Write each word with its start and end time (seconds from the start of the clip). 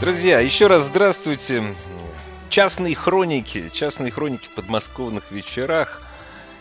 Друзья, 0.00 0.40
еще 0.40 0.66
раз 0.66 0.88
здравствуйте. 0.88 1.74
Частные 2.50 2.94
хроники, 2.94 3.70
частные 3.72 4.12
хроники 4.12 4.46
в 4.46 4.54
подмосковных 4.54 5.30
вечерах. 5.30 6.02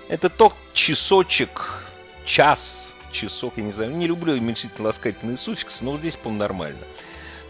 Это 0.08 0.30
тот 0.30 0.54
часочек, 0.72 1.84
час, 2.26 2.60
часок, 3.12 3.54
я 3.58 3.64
не 3.64 3.72
знаю, 3.72 3.92
не 3.92 4.08
люблю 4.08 4.34
уменьшительно 4.36 4.88
ласкательные 4.88 5.38
суффиксы, 5.38 5.84
но 5.84 5.98
здесь, 5.98 6.16
по-моему, 6.16 6.40
нормально. 6.40 6.80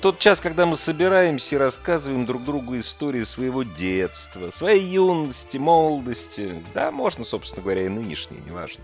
Тот 0.01 0.17
час, 0.17 0.39
когда 0.41 0.65
мы 0.65 0.79
собираемся 0.85 1.45
и 1.51 1.57
рассказываем 1.57 2.25
друг 2.25 2.43
другу 2.43 2.79
истории 2.79 3.25
своего 3.25 3.61
детства, 3.61 4.51
своей 4.57 4.83
юности, 4.87 5.57
молодости, 5.57 6.63
да, 6.73 6.89
можно, 6.89 7.25
собственно 7.25 7.61
говоря, 7.61 7.85
и 7.85 7.89
нынешней, 7.89 8.41
неважно. 8.43 8.83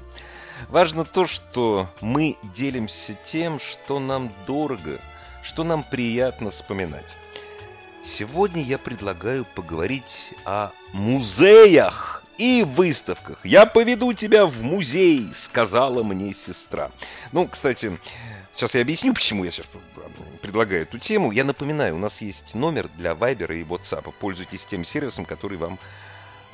Важно 0.69 1.03
то, 1.03 1.25
что 1.25 1.89
мы 2.01 2.37
делимся 2.55 3.17
тем, 3.31 3.59
что 3.59 3.99
нам 3.99 4.31
дорого– 4.45 4.99
что 5.43 5.63
нам 5.63 5.83
приятно 5.83 6.51
вспоминать. 6.51 7.05
Сегодня 8.17 8.61
я 8.61 8.77
предлагаю 8.77 9.45
поговорить 9.45 10.03
о 10.45 10.71
музеях 10.93 12.23
и 12.37 12.63
выставках. 12.63 13.39
Я 13.43 13.65
поведу 13.65 14.13
тебя 14.13 14.45
в 14.45 14.61
музей, 14.61 15.31
сказала 15.49 16.03
мне 16.03 16.35
сестра. 16.45 16.91
Ну, 17.31 17.47
кстати, 17.47 17.97
сейчас 18.55 18.73
я 18.73 18.81
объясню, 18.81 19.13
почему 19.13 19.43
я 19.43 19.51
сейчас 19.51 19.67
предлагаю 20.41 20.83
эту 20.83 20.99
тему. 20.99 21.31
Я 21.31 21.43
напоминаю, 21.43 21.95
у 21.95 21.99
нас 21.99 22.13
есть 22.19 22.55
номер 22.55 22.89
для 22.97 23.11
Viber 23.11 23.59
и 23.59 23.63
WhatsApp. 23.63 24.11
Пользуйтесь 24.19 24.61
тем 24.69 24.85
сервисом, 24.85 25.25
который 25.25 25.57
вам 25.57 25.79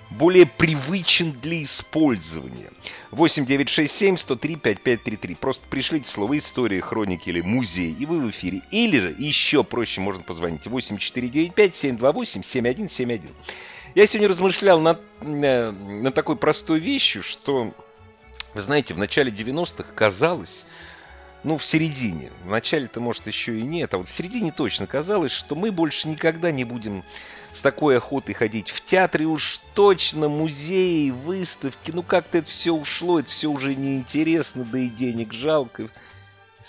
более 0.10 0.46
привычен 0.46 1.34
для 1.34 1.64
использования. 1.64 2.72
8967-103-5533. 3.12 5.38
Просто 5.40 5.64
пришлите 5.70 6.08
слово 6.14 6.40
«История», 6.40 6.82
«Хроники» 6.82 7.30
или 7.30 7.40
«Музей», 7.42 7.96
и 7.98 8.06
вы 8.06 8.20
в 8.20 8.30
эфире. 8.32 8.62
Или 8.72 9.00
же, 9.00 9.16
еще 9.18 9.64
проще, 9.64 10.02
можно 10.02 10.24
позвонить 10.24 10.64
8495-728-7171. 10.64 13.30
Я 13.96 14.08
сегодня 14.08 14.28
размышлял 14.28 14.80
над, 14.80 15.02
э, 15.22 15.72
над 15.72 16.14
такой 16.14 16.36
простой 16.36 16.80
вещью, 16.80 17.24
что, 17.24 17.72
вы 18.54 18.64
знаете, 18.64 18.94
в 18.94 18.98
начале 18.98 19.32
90-х 19.32 19.94
казалось, 19.96 20.52
ну, 21.44 21.58
в 21.58 21.66
середине, 21.66 22.32
в 22.44 22.52
начале-то, 22.52 23.00
может, 23.00 23.26
еще 23.26 23.58
и 23.58 23.64
нет, 23.64 23.94
а 23.94 24.00
вот 24.00 24.10
в 24.10 24.18
середине 24.18 24.52
точно 24.52 24.86
казалось, 24.86 25.32
что 25.32 25.56
мы 25.56 25.72
больше 25.72 26.08
никогда 26.08 26.52
не 26.52 26.66
будем 26.66 27.04
с 27.58 27.62
такой 27.62 27.98
охотой 27.98 28.36
ходить 28.36 28.70
в 28.70 28.86
театре 28.86 29.26
уж 29.26 29.60
точно, 29.74 30.30
музеи, 30.30 31.10
выставки. 31.10 31.92
Ну 31.92 32.04
как-то 32.04 32.40
это 32.40 32.50
все 32.50 32.72
ушло, 32.72 33.20
это 33.20 33.30
все 33.30 33.48
уже 33.48 33.76
неинтересно, 33.76 34.64
да 34.64 34.80
и 34.80 34.90
денег 34.90 35.34
жалко. 35.34 35.88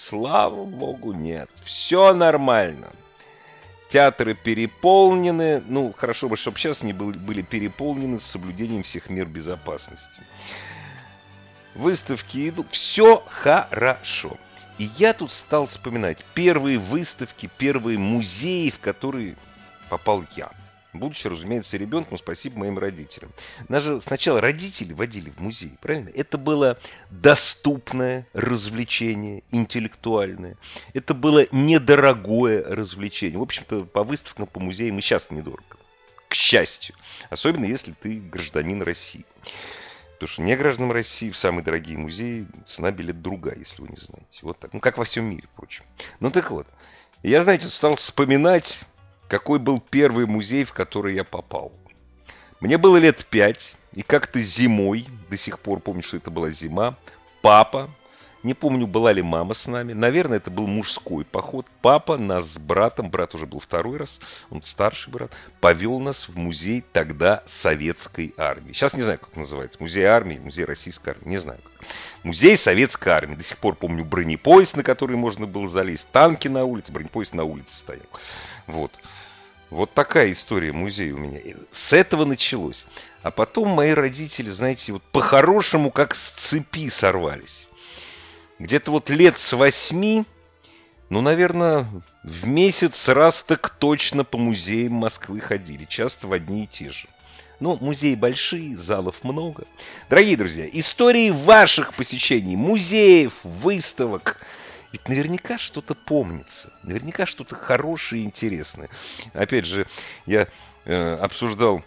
Слава 0.08 0.64
богу, 0.64 1.12
нет. 1.12 1.50
Все 1.64 2.14
нормально. 2.14 2.90
Театры 3.92 4.34
переполнены. 4.34 5.62
Ну, 5.66 5.92
хорошо 5.96 6.28
бы, 6.28 6.36
чтобы 6.36 6.58
сейчас 6.58 6.78
они 6.80 6.92
были 6.92 7.42
переполнены 7.42 8.20
с 8.20 8.32
соблюдением 8.32 8.82
всех 8.84 9.10
мер 9.10 9.26
безопасности. 9.26 10.02
Выставки 11.74 12.48
идут. 12.48 12.70
Все 12.70 13.22
хорошо. 13.28 14.36
И 14.78 14.90
я 14.96 15.12
тут 15.12 15.32
стал 15.44 15.66
вспоминать 15.68 16.18
первые 16.34 16.78
выставки, 16.78 17.50
первые 17.58 17.98
музеи, 17.98 18.70
в 18.70 18.78
которые 18.78 19.36
попал 19.90 20.24
я 20.36 20.50
будучи, 20.98 21.26
разумеется, 21.26 21.76
ребенком, 21.76 22.18
спасибо 22.18 22.58
моим 22.58 22.78
родителям. 22.78 23.30
Нас 23.68 23.84
же 23.84 24.00
сначала 24.06 24.40
родители 24.40 24.92
водили 24.92 25.30
в 25.30 25.40
музей, 25.40 25.72
правильно? 25.80 26.10
Это 26.14 26.38
было 26.38 26.78
доступное 27.10 28.26
развлечение, 28.32 29.42
интеллектуальное. 29.50 30.56
Это 30.94 31.14
было 31.14 31.46
недорогое 31.52 32.62
развлечение. 32.64 33.38
В 33.38 33.42
общем-то, 33.42 33.84
по 33.84 34.04
выставкам, 34.04 34.46
по 34.46 34.60
музеям 34.60 34.98
и 34.98 35.02
сейчас 35.02 35.22
недорого. 35.30 35.76
К 36.28 36.34
счастью. 36.34 36.94
Особенно, 37.30 37.64
если 37.64 37.92
ты 37.92 38.20
гражданин 38.20 38.82
России. 38.82 39.24
Потому 40.18 40.32
что 40.32 40.42
не 40.42 40.56
гражданам 40.56 40.92
России 40.92 41.30
в 41.30 41.38
самые 41.38 41.64
дорогие 41.64 41.96
музеи 41.96 42.46
цена 42.74 42.90
билет 42.90 43.22
другая, 43.22 43.56
если 43.56 43.80
вы 43.80 43.88
не 43.88 43.96
знаете. 43.96 44.38
Вот 44.42 44.58
так. 44.58 44.72
Ну, 44.72 44.80
как 44.80 44.98
во 44.98 45.04
всем 45.04 45.26
мире, 45.26 45.44
впрочем. 45.54 45.84
Ну, 46.18 46.30
так 46.30 46.50
вот. 46.50 46.66
Я, 47.22 47.44
знаете, 47.44 47.68
стал 47.68 47.96
вспоминать 47.96 48.66
какой 49.28 49.58
был 49.58 49.80
первый 49.80 50.26
музей, 50.26 50.64
в 50.64 50.72
который 50.72 51.14
я 51.14 51.24
попал. 51.24 51.72
Мне 52.60 52.78
было 52.78 52.96
лет 52.96 53.24
пять, 53.26 53.60
и 53.92 54.02
как-то 54.02 54.42
зимой, 54.42 55.06
до 55.30 55.38
сих 55.38 55.60
пор 55.60 55.80
помню, 55.80 56.02
что 56.02 56.16
это 56.16 56.30
была 56.30 56.50
зима, 56.50 56.96
папа, 57.40 57.88
не 58.42 58.54
помню, 58.54 58.86
была 58.86 59.12
ли 59.12 59.20
мама 59.20 59.54
с 59.54 59.66
нами, 59.66 59.92
наверное, 59.92 60.36
это 60.38 60.50
был 60.50 60.66
мужской 60.66 61.24
поход, 61.24 61.66
папа 61.82 62.16
нас 62.16 62.44
с 62.46 62.58
братом, 62.58 63.10
брат 63.10 63.34
уже 63.34 63.46
был 63.46 63.60
второй 63.60 63.98
раз, 63.98 64.08
он 64.50 64.62
старший 64.62 65.12
брат, 65.12 65.32
повел 65.60 65.98
нас 65.98 66.16
в 66.28 66.36
музей 66.36 66.84
тогда 66.92 67.42
советской 67.62 68.34
армии. 68.36 68.72
Сейчас 68.72 68.92
не 68.92 69.02
знаю, 69.02 69.18
как 69.18 69.36
называется, 69.36 69.76
музей 69.80 70.04
армии, 70.04 70.38
музей 70.38 70.64
российской 70.64 71.10
армии, 71.10 71.28
не 71.28 71.40
знаю. 71.40 71.60
Музей 72.22 72.58
советской 72.58 73.08
армии. 73.08 73.36
До 73.36 73.44
сих 73.44 73.56
пор 73.58 73.74
помню 73.74 74.04
бронепоезд, 74.04 74.76
на 74.76 74.82
который 74.82 75.16
можно 75.16 75.46
было 75.46 75.68
залезть, 75.70 76.04
танки 76.12 76.48
на 76.48 76.64
улице, 76.64 76.92
бронепоезд 76.92 77.32
на 77.32 77.44
улице 77.44 77.70
стоял. 77.82 78.06
Вот. 78.66 78.92
Вот 79.70 79.92
такая 79.92 80.32
история 80.32 80.72
музея 80.72 81.14
у 81.14 81.18
меня. 81.18 81.40
С 81.88 81.92
этого 81.92 82.24
началось. 82.24 82.82
А 83.22 83.30
потом 83.30 83.68
мои 83.68 83.90
родители, 83.90 84.50
знаете, 84.50 84.92
вот 84.92 85.02
по-хорошему 85.02 85.90
как 85.90 86.14
с 86.14 86.50
цепи 86.50 86.92
сорвались. 87.00 87.46
Где-то 88.58 88.90
вот 88.90 89.10
лет 89.10 89.36
с 89.48 89.52
восьми, 89.52 90.24
ну, 91.10 91.20
наверное, 91.20 91.86
в 92.24 92.46
месяц 92.46 92.92
раз 93.06 93.34
так 93.46 93.70
точно 93.78 94.24
по 94.24 94.38
музеям 94.38 94.94
Москвы 94.94 95.40
ходили. 95.40 95.84
Часто 95.84 96.26
в 96.26 96.32
одни 96.32 96.64
и 96.64 96.66
те 96.66 96.90
же. 96.90 97.06
Но 97.60 97.76
музеи 97.76 98.14
большие, 98.14 98.78
залов 98.78 99.16
много. 99.22 99.64
Дорогие 100.08 100.36
друзья, 100.36 100.66
истории 100.72 101.30
ваших 101.30 101.92
посещений, 101.94 102.56
музеев, 102.56 103.32
выставок– 103.42 104.40
ведь 104.92 105.08
наверняка 105.08 105.58
что-то 105.58 105.94
помнится, 105.94 106.72
наверняка 106.82 107.26
что-то 107.26 107.54
хорошее 107.54 108.22
и 108.22 108.24
интересное. 108.24 108.88
Опять 109.34 109.66
же, 109.66 109.86
я 110.26 110.48
э, 110.84 111.14
обсуждал 111.14 111.82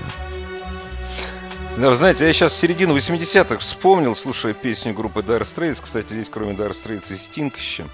Да, 1.77 1.89
вы 1.91 1.97
знаете, 1.97 2.27
я 2.27 2.33
сейчас 2.33 2.53
в 2.53 2.57
середину 2.57 2.97
80-х 2.97 3.57
вспомнил, 3.59 4.15
слушая 4.15 4.53
песню 4.53 4.93
группы 4.93 5.19
Dire 5.19 5.47
Straits. 5.55 5.77
Кстати, 5.83 6.07
здесь 6.11 6.27
кроме 6.31 6.53
Dire 6.53 6.75
Straits 6.83 7.05
и 7.09 7.15
Sting 7.15 7.53
еще. 7.57 7.85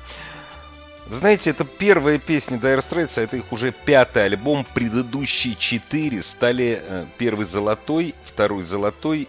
Знаете, 1.08 1.50
это 1.50 1.66
первая 1.66 2.18
песня 2.18 2.58
Dire 2.58 2.84
Straits, 2.88 3.12
а 3.16 3.22
это 3.22 3.38
их 3.38 3.52
уже 3.52 3.72
пятый 3.72 4.26
альбом. 4.26 4.66
Предыдущие 4.74 5.56
четыре 5.56 6.24
стали 6.36 6.82
э, 6.82 7.06
первый 7.18 7.46
золотой, 7.48 8.16
второй 8.32 8.66
золотой, 8.66 9.28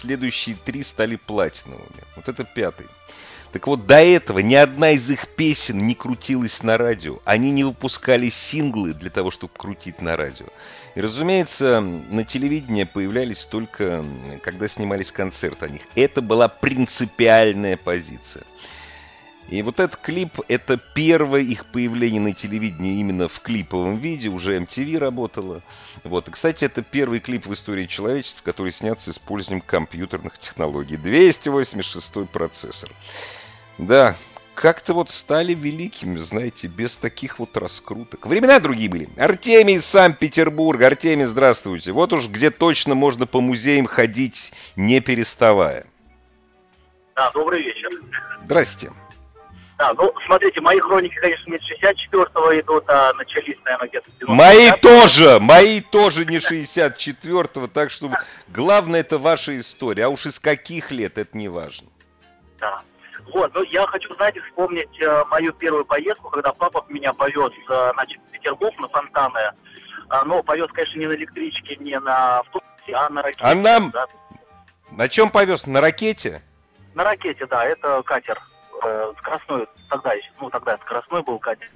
следующие 0.00 0.56
три 0.64 0.84
стали 0.84 1.16
платиновыми. 1.16 2.04
Вот 2.14 2.28
это 2.28 2.44
пятый. 2.44 2.86
Так 3.52 3.66
вот, 3.68 3.86
до 3.86 4.02
этого 4.02 4.40
ни 4.40 4.54
одна 4.54 4.90
из 4.90 5.08
их 5.08 5.28
песен 5.28 5.86
не 5.86 5.94
крутилась 5.94 6.62
на 6.62 6.76
радио. 6.76 7.20
Они 7.24 7.50
не 7.50 7.64
выпускали 7.64 8.32
синглы 8.50 8.92
для 8.92 9.08
того, 9.08 9.30
чтобы 9.30 9.52
крутить 9.56 10.02
на 10.02 10.16
радио. 10.16 10.46
И, 10.94 11.00
разумеется, 11.00 11.80
на 11.80 12.24
телевидении 12.24 12.84
появлялись 12.84 13.38
только, 13.50 14.04
когда 14.42 14.68
снимались 14.68 15.10
концерты 15.10 15.66
о 15.66 15.68
них. 15.68 15.82
Это 15.94 16.20
была 16.20 16.48
принципиальная 16.48 17.78
позиция. 17.78 18.44
И 19.48 19.62
вот 19.62 19.78
этот 19.78 20.00
клип, 20.00 20.40
это 20.48 20.76
первое 20.94 21.40
их 21.40 21.66
появление 21.66 22.20
на 22.20 22.34
телевидении 22.34 23.00
именно 23.00 23.28
в 23.28 23.40
клиповом 23.40 23.96
виде, 23.96 24.28
уже 24.28 24.58
MTV 24.58 24.98
работала. 24.98 25.62
Вот. 26.02 26.26
И, 26.28 26.30
кстати, 26.32 26.64
это 26.64 26.82
первый 26.82 27.20
клип 27.20 27.46
в 27.46 27.54
истории 27.54 27.86
человечества, 27.86 28.40
который 28.42 28.72
снят 28.72 28.98
с 29.00 29.08
использованием 29.08 29.62
компьютерных 29.64 30.38
технологий. 30.38 30.96
286 30.96 32.30
процессор. 32.30 32.90
Да, 33.78 34.16
как-то 34.56 34.94
вот 34.94 35.10
стали 35.22 35.54
великими, 35.54 36.18
знаете, 36.24 36.66
без 36.66 36.90
таких 36.92 37.38
вот 37.38 37.56
раскруток. 37.56 38.26
Времена 38.26 38.58
другие 38.58 38.88
были. 38.88 39.08
Артемий 39.16 39.78
из 39.78 39.86
Санкт-Петербурга. 39.92 40.88
Артемий, 40.88 41.26
здравствуйте. 41.26 41.92
Вот 41.92 42.12
уж 42.12 42.26
где 42.26 42.50
точно 42.50 42.94
можно 42.94 43.26
по 43.26 43.40
музеям 43.40 43.86
ходить, 43.86 44.34
не 44.74 45.00
переставая. 45.00 45.86
Да, 47.14 47.30
добрый 47.30 47.62
вечер. 47.62 47.90
Здрасте. 48.44 48.90
Да, 49.78 49.92
ну, 49.92 50.12
смотрите, 50.24 50.60
мои 50.62 50.80
хроники, 50.80 51.14
конечно, 51.16 51.50
не 51.50 51.58
с 51.58 51.84
64-го 51.84 52.60
идут, 52.60 52.84
а 52.88 53.12
начались, 53.14 53.56
наверное, 53.64 53.88
где-то... 53.88 54.08
Мои 54.26 54.70
тоже, 54.80 55.38
мои 55.38 55.82
тоже 55.82 56.24
не 56.24 56.38
64-го, 56.38 57.66
так 57.66 57.90
что 57.90 58.10
главное 58.48 59.00
это 59.00 59.18
ваша 59.18 59.60
история, 59.60 60.06
а 60.06 60.08
уж 60.08 60.24
из 60.24 60.38
каких 60.40 60.90
лет, 60.90 61.18
это 61.18 61.36
не 61.36 61.48
важно. 61.48 61.88
Да. 62.58 62.80
Вот, 63.32 63.52
ну, 63.54 63.62
я 63.64 63.86
хочу, 63.86 64.14
знаете, 64.14 64.40
вспомнить 64.40 65.00
э, 65.00 65.24
мою 65.30 65.52
первую 65.52 65.84
поездку, 65.84 66.30
когда 66.30 66.52
папа 66.52 66.84
меня 66.88 67.12
повез, 67.12 67.52
э, 67.68 67.90
значит, 67.94 68.20
в 68.28 68.30
Петербург 68.30 68.78
на 68.78 68.88
Фонтаны. 68.88 69.52
А, 70.08 70.24
но 70.24 70.42
повез, 70.42 70.70
конечно, 70.72 70.98
не 70.98 71.06
на 71.06 71.14
электричке, 71.14 71.76
не 71.76 71.98
на 71.98 72.38
автобусе, 72.38 72.94
а 72.94 73.10
на 73.10 73.22
ракете. 73.22 73.44
А 73.44 73.54
нам... 73.54 73.90
Да. 73.90 74.06
На 74.92 75.08
чем 75.08 75.30
повез? 75.30 75.66
На 75.66 75.80
ракете? 75.80 76.42
На 76.94 77.04
ракете, 77.04 77.44
да, 77.46 77.64
это 77.64 78.02
катер 78.04 78.40
э, 78.82 79.12
скоростной, 79.18 79.66
тогда 79.88 80.12
еще, 80.12 80.28
ну 80.40 80.50
тогда 80.50 80.76
скоростной 80.78 81.22
был 81.22 81.38
катер. 81.38 81.68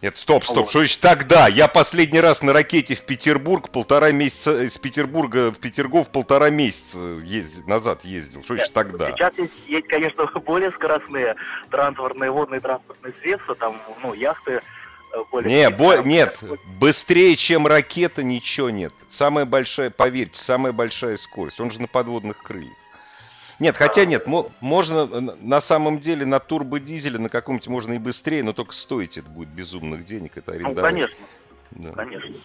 Нет, 0.00 0.16
стоп, 0.18 0.44
стоп, 0.44 0.56
вот. 0.56 0.70
что 0.70 0.82
еще 0.82 0.96
тогда? 1.00 1.48
Я 1.48 1.66
последний 1.66 2.20
раз 2.20 2.40
на 2.40 2.52
ракете 2.52 2.94
в 2.94 3.04
Петербург 3.04 3.70
полтора 3.70 4.12
месяца, 4.12 4.62
из 4.62 4.72
Петербурга 4.78 5.50
в 5.50 5.58
Петергоф 5.58 6.08
полтора 6.08 6.50
месяца 6.50 6.98
ездил, 7.24 7.62
назад 7.66 8.04
ездил. 8.04 8.44
Что 8.44 8.54
еще 8.54 8.68
тогда? 8.68 9.10
Сейчас 9.10 9.36
есть, 9.36 9.52
есть, 9.66 9.88
конечно, 9.88 10.26
более 10.46 10.70
скоростные 10.72 11.34
транспортные, 11.70 12.30
водные 12.30 12.60
транспортные 12.60 13.12
средства, 13.20 13.56
там, 13.56 13.80
ну, 14.04 14.14
яхты 14.14 14.60
э, 15.12 15.16
более... 15.32 15.52
Не, 15.52 15.70
бо... 15.70 15.96
нет, 15.96 16.38
быстрее, 16.78 17.36
чем 17.36 17.66
ракета, 17.66 18.22
ничего 18.22 18.70
нет. 18.70 18.92
Самая 19.18 19.46
большая, 19.46 19.90
поверьте, 19.90 20.38
самая 20.46 20.72
большая 20.72 21.18
скорость. 21.18 21.58
Он 21.58 21.72
же 21.72 21.80
на 21.80 21.88
подводных 21.88 22.40
крыльях. 22.40 22.76
Нет, 23.58 23.76
хотя 23.76 24.04
нет, 24.04 24.26
можно 24.60 25.06
на 25.06 25.62
самом 25.62 26.00
деле 26.00 26.24
на 26.24 26.38
турбодизеле, 26.38 27.18
на 27.18 27.28
каком-нибудь 27.28 27.68
можно 27.68 27.94
и 27.94 27.98
быстрее, 27.98 28.42
но 28.42 28.52
только 28.52 28.72
стоить 28.74 29.16
это 29.16 29.28
будет 29.28 29.48
безумных 29.48 30.06
денег, 30.06 30.36
это 30.36 30.52
арендовать. 30.52 30.76
Ну, 30.76 30.82
конечно, 30.82 31.26
да. 31.70 31.92
конечно. 31.92 32.36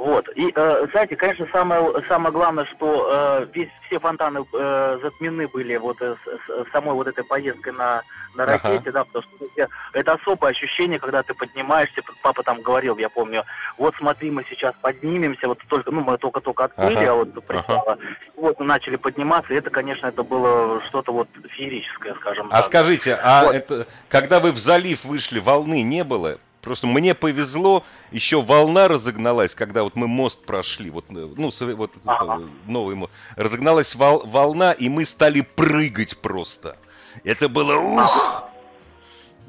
Вот. 0.00 0.26
И, 0.34 0.50
э, 0.54 0.86
знаете, 0.92 1.14
конечно, 1.14 1.46
самое, 1.52 1.92
самое 2.08 2.32
главное, 2.32 2.64
что 2.74 3.10
э, 3.12 3.46
весь, 3.52 3.68
все 3.86 3.98
фонтаны 3.98 4.46
э, 4.50 4.98
затмены 5.02 5.46
были 5.46 5.76
вот 5.76 6.00
э, 6.00 6.14
с, 6.24 6.66
с 6.66 6.72
самой 6.72 6.94
вот 6.94 7.06
этой 7.06 7.22
поездкой 7.22 7.74
на, 7.74 8.00
на 8.34 8.46
ракете, 8.46 8.88
ага. 8.88 8.92
да, 8.92 9.04
потому 9.04 9.22
что 9.22 9.68
это 9.92 10.12
особое 10.14 10.52
ощущение, 10.52 10.98
когда 10.98 11.22
ты 11.22 11.34
поднимаешься, 11.34 12.00
папа 12.22 12.42
там 12.42 12.62
говорил, 12.62 12.96
я 12.96 13.10
помню, 13.10 13.44
вот 13.76 13.94
смотри, 13.98 14.30
мы 14.30 14.46
сейчас 14.48 14.74
поднимемся, 14.80 15.48
вот 15.48 15.58
только, 15.68 15.90
ну, 15.90 16.00
мы 16.00 16.16
только-только 16.16 16.64
открыли, 16.64 17.04
ага. 17.04 17.10
а 17.10 17.14
вот 17.16 17.44
причала, 17.44 17.92
ага. 17.92 17.98
вот 18.36 18.58
мы 18.58 18.64
начали 18.64 18.96
подниматься, 18.96 19.52
и 19.52 19.58
это, 19.58 19.68
конечно, 19.68 20.06
это 20.06 20.22
было 20.22 20.80
что-то 20.88 21.12
вот 21.12 21.28
феерическое, 21.50 22.14
скажем 22.14 22.46
а 22.50 22.62
так. 22.62 22.64
А 22.64 22.68
скажите, 22.68 23.18
а 23.22 23.44
вот. 23.44 23.54
это, 23.54 23.86
когда 24.08 24.40
вы 24.40 24.52
в 24.52 24.60
залив 24.60 25.04
вышли, 25.04 25.40
волны 25.40 25.82
не 25.82 26.04
было? 26.04 26.38
Просто 26.62 26.86
мне 26.86 27.14
повезло, 27.14 27.84
еще 28.10 28.42
волна 28.42 28.86
разогналась, 28.88 29.52
когда 29.54 29.82
вот 29.82 29.96
мы 29.96 30.06
мост 30.06 30.38
прошли, 30.44 30.90
вот, 30.90 31.06
э, 31.08 31.28
ну, 31.36 31.52
вот 31.76 31.90
ага. 32.04 32.42
новый 32.66 32.96
мост, 32.96 33.12
разогналась 33.36 33.94
вол, 33.94 34.26
волна, 34.26 34.72
и 34.72 34.88
мы 34.90 35.06
стали 35.06 35.40
прыгать 35.40 36.20
просто. 36.20 36.76
Это 37.24 37.48
было 37.48 37.76
ух! 37.76 38.50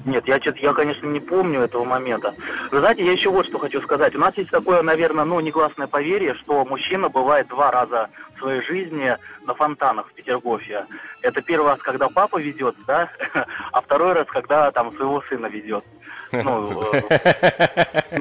Нет, 0.06 0.28
я, 0.28 0.40
я, 0.56 0.74
конечно, 0.74 1.06
не 1.06 1.20
помню 1.20 1.62
этого 1.62 1.84
момента. 1.84 2.34
Вы 2.72 2.80
знаете, 2.80 3.06
я 3.06 3.12
еще 3.12 3.30
вот 3.30 3.46
что 3.46 3.60
хочу 3.60 3.82
сказать. 3.82 4.16
У 4.16 4.20
нас 4.20 4.36
есть 4.36 4.50
такое, 4.50 4.82
наверное, 4.82 5.26
ну, 5.26 5.40
негласное 5.40 5.88
поверье, 5.88 6.34
что 6.36 6.66
мужчина 6.66 7.10
бывает 7.10 7.48
два 7.50 7.72
раза 7.72 8.10
своей 8.42 8.62
жизни 8.62 9.16
на 9.46 9.54
фонтанах 9.54 10.08
в 10.10 10.14
Петергофе. 10.14 10.86
Это 11.22 11.42
первый 11.42 11.72
раз, 11.72 11.80
когда 11.80 12.10
папа 12.10 12.40
ведет, 12.40 12.76
да, 12.88 13.10
а 13.72 13.82
второй 13.82 14.14
раз, 14.14 14.28
когда 14.28 14.72
там 14.72 14.96
своего 14.96 15.22
сына 15.24 15.48
ведет. 15.48 15.86
Ну, 16.32 16.94
э, 16.94 18.20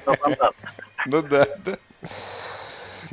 ну 1.06 1.22
да, 1.22 1.46
да. 1.64 1.78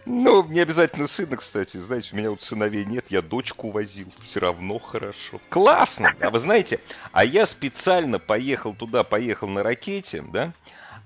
Ну, 0.09 0.43
не 0.45 0.61
обязательно 0.61 1.09
сына, 1.09 1.35
кстати. 1.35 1.75
Знаете, 1.77 2.09
у 2.13 2.15
меня 2.15 2.29
вот 2.29 2.41
сыновей 2.43 2.85
нет, 2.85 3.05
я 3.09 3.21
дочку 3.21 3.71
возил. 3.71 4.07
Все 4.29 4.39
равно 4.39 4.79
хорошо. 4.79 5.41
Классно! 5.49 6.13
А 6.21 6.29
вы 6.29 6.39
знаете, 6.39 6.79
а 7.11 7.25
я 7.25 7.45
специально 7.47 8.17
поехал 8.17 8.73
туда, 8.73 9.03
поехал 9.03 9.49
на 9.49 9.63
ракете, 9.63 10.23
да? 10.31 10.53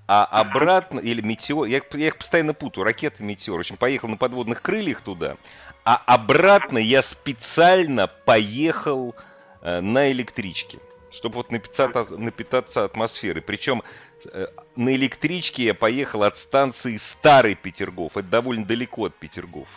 А 0.06 0.24
обратно, 0.24 1.00
или 1.00 1.20
метеор, 1.20 1.66
я, 1.66 1.80
я 1.92 2.06
их 2.06 2.16
постоянно 2.16 2.54
путаю, 2.54 2.84
ракета, 2.84 3.22
метеор. 3.22 3.58
В 3.58 3.60
общем, 3.60 3.76
поехал 3.76 4.08
на 4.08 4.16
подводных 4.16 4.62
крыльях 4.62 5.00
туда, 5.00 5.36
а 5.84 6.02
обратно 6.06 6.78
я 6.78 7.02
специально 7.04 8.06
поехал 8.06 9.14
э, 9.60 9.80
на 9.80 10.10
электричке, 10.12 10.78
чтобы 11.18 11.36
вот 11.36 11.50
напитаться, 11.50 12.06
напитаться 12.16 12.84
атмосферой. 12.84 13.42
Причем 13.42 13.82
Э, 14.30 14.46
на 14.76 14.94
электричке 14.94 15.64
я 15.64 15.74
поехал 15.74 16.22
от 16.22 16.36
станции 16.38 17.00
Старый 17.18 17.54
Петергоф. 17.54 18.16
Это 18.16 18.28
довольно 18.28 18.64
далеко 18.64 19.06
от 19.06 19.14
Петергофа. 19.14 19.68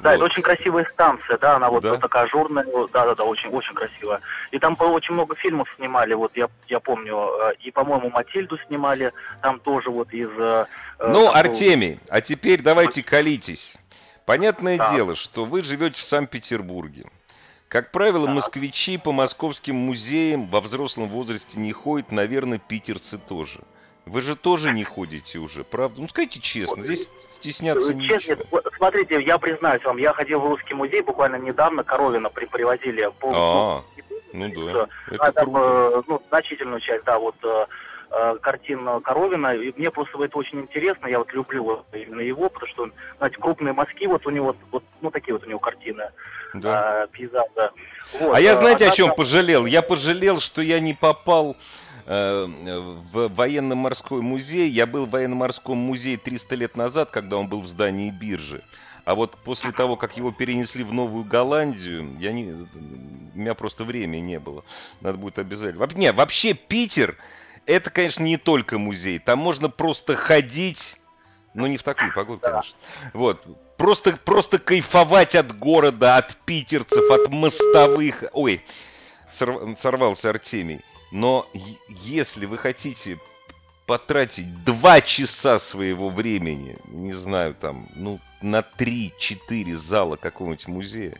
Да, 0.00 0.10
вот. 0.10 0.16
это 0.16 0.24
очень 0.24 0.42
красивая 0.42 0.84
станция, 0.92 1.38
да, 1.38 1.56
она 1.56 1.70
вот, 1.70 1.82
да? 1.82 1.96
такая 1.96 2.24
ажурная, 2.24 2.64
да, 2.92 3.06
да, 3.06 3.14
да, 3.16 3.24
очень, 3.24 3.48
очень 3.48 3.74
красивая. 3.74 4.20
И 4.52 4.58
там 4.58 4.76
очень 4.78 5.14
много 5.14 5.34
фильмов 5.34 5.68
снимали, 5.76 6.14
вот 6.14 6.36
я, 6.36 6.48
я 6.68 6.78
помню, 6.78 7.16
э, 7.16 7.54
и, 7.60 7.70
по-моему, 7.72 8.10
Матильду 8.10 8.58
снимали, 8.68 9.12
там 9.42 9.58
тоже 9.58 9.90
вот 9.90 10.12
из... 10.12 10.30
Ну, 11.00 11.24
там, 11.24 11.34
Артемий, 11.34 11.98
а 12.08 12.20
теперь 12.20 12.62
давайте 12.62 13.02
колитесь. 13.02 13.74
Понятное 14.28 14.76
да. 14.76 14.94
дело, 14.94 15.16
что 15.16 15.46
вы 15.46 15.64
живете 15.64 15.96
в 15.98 16.10
Санкт-Петербурге. 16.10 17.06
Как 17.68 17.90
правило, 17.90 18.26
да. 18.26 18.34
москвичи 18.34 18.98
по 18.98 19.10
московским 19.10 19.74
музеям 19.74 20.48
во 20.48 20.60
взрослом 20.60 21.08
возрасте 21.08 21.48
не 21.54 21.72
ходят, 21.72 22.12
наверное, 22.12 22.58
питерцы 22.58 23.16
тоже. 23.26 23.60
Вы 24.04 24.20
же 24.20 24.36
тоже 24.36 24.72
не 24.72 24.84
ходите 24.84 25.38
уже, 25.38 25.64
правда? 25.64 26.02
Ну, 26.02 26.08
скажите 26.08 26.40
честно, 26.40 26.84
здесь 26.84 27.08
стесняться 27.38 27.94
Честно, 27.94 28.34
нечего. 28.34 28.62
смотрите, 28.76 29.22
я 29.22 29.38
признаюсь 29.38 29.82
вам, 29.84 29.96
я 29.96 30.12
ходил 30.12 30.40
в 30.40 30.46
русский 30.46 30.74
музей 30.74 31.00
буквально 31.00 31.36
недавно, 31.36 31.82
Коровина 31.82 32.28
при, 32.28 32.44
привозили 32.44 33.10
пол... 33.20 33.32
А, 33.34 33.84
ну 34.34 34.48
да, 34.50 34.88
это 35.10 35.24
а, 35.24 35.32
там, 35.32 35.56
э, 35.56 36.02
ну, 36.06 36.22
значительную 36.28 36.80
часть, 36.80 37.04
да, 37.04 37.18
вот 37.18 37.36
э, 37.42 37.48
э, 37.48 37.66
картин 38.40 39.00
Коровина, 39.02 39.54
и 39.54 39.72
мне 39.76 39.90
просто 39.90 40.22
это 40.22 40.38
очень 40.38 40.60
интересно, 40.60 41.06
я 41.06 41.18
вот 41.18 41.32
люблю 41.32 41.62
вот 41.62 41.86
именно 41.92 42.20
его, 42.20 42.48
потому 42.48 42.66
что, 42.68 42.90
знаете, 43.18 43.36
крупные 43.38 43.72
мазки, 43.72 44.06
вот 44.06 44.26
у 44.26 44.30
него, 44.30 44.56
вот, 44.70 44.82
ну, 45.00 45.10
такие 45.10 45.34
вот 45.34 45.44
у 45.44 45.48
него 45.48 45.58
картины 45.58 46.04
да. 46.54 47.04
э, 47.04 47.08
пейзажа. 47.12 47.72
Вот, 48.18 48.34
а 48.34 48.40
я, 48.40 48.58
знаете, 48.58 48.86
а 48.86 48.92
о 48.92 48.96
чем 48.96 49.14
пожалел? 49.14 49.66
Я 49.66 49.82
пожалел, 49.82 50.40
что 50.40 50.62
я 50.62 50.80
не 50.80 50.94
попал 50.94 51.56
э, 52.06 52.46
в 53.12 53.28
военно-морской 53.28 54.22
музей. 54.22 54.70
Я 54.70 54.86
был 54.86 55.06
в 55.06 55.10
военно-морском 55.10 55.76
музее 55.76 56.16
300 56.16 56.54
лет 56.54 56.76
назад, 56.76 57.10
когда 57.10 57.36
он 57.36 57.48
был 57.48 57.62
в 57.62 57.68
здании 57.68 58.10
биржи. 58.10 58.62
А 59.04 59.14
вот 59.14 59.36
после 59.38 59.72
того, 59.72 59.96
как 59.96 60.16
его 60.16 60.32
перенесли 60.32 60.84
в 60.84 60.92
Новую 60.92 61.24
Голландию, 61.24 62.10
я 62.18 62.32
не, 62.32 62.52
у 62.52 63.38
меня 63.38 63.54
просто 63.54 63.84
времени 63.84 64.20
не 64.20 64.38
было. 64.38 64.64
Надо 65.00 65.16
будет 65.16 65.38
обязательно. 65.38 65.86
Не, 65.94 66.12
вообще 66.12 66.52
Питер, 66.52 67.16
это, 67.68 67.90
конечно, 67.90 68.22
не 68.22 68.38
только 68.38 68.78
музей. 68.78 69.18
Там 69.18 69.38
можно 69.40 69.68
просто 69.68 70.16
ходить, 70.16 70.78
но 71.54 71.66
не 71.66 71.76
в 71.76 71.82
такую 71.82 72.12
погоду, 72.14 72.40
конечно. 72.40 72.74
Вот. 73.12 73.44
Просто, 73.76 74.18
просто 74.24 74.58
кайфовать 74.58 75.34
от 75.34 75.56
города, 75.56 76.16
от 76.16 76.34
питерцев, 76.46 77.10
от 77.10 77.30
мостовых. 77.30 78.24
Ой, 78.32 78.64
сорвался 79.82 80.30
Артемий. 80.30 80.80
Но 81.12 81.46
если 81.88 82.46
вы 82.46 82.56
хотите 82.56 83.18
потратить 83.86 84.64
два 84.64 85.00
часа 85.02 85.60
своего 85.70 86.08
времени, 86.08 86.76
не 86.86 87.14
знаю, 87.14 87.54
там, 87.54 87.86
ну, 87.94 88.18
на 88.40 88.60
3-4 88.60 89.88
зала 89.88 90.16
какого-нибудь 90.16 90.68
музея, 90.68 91.18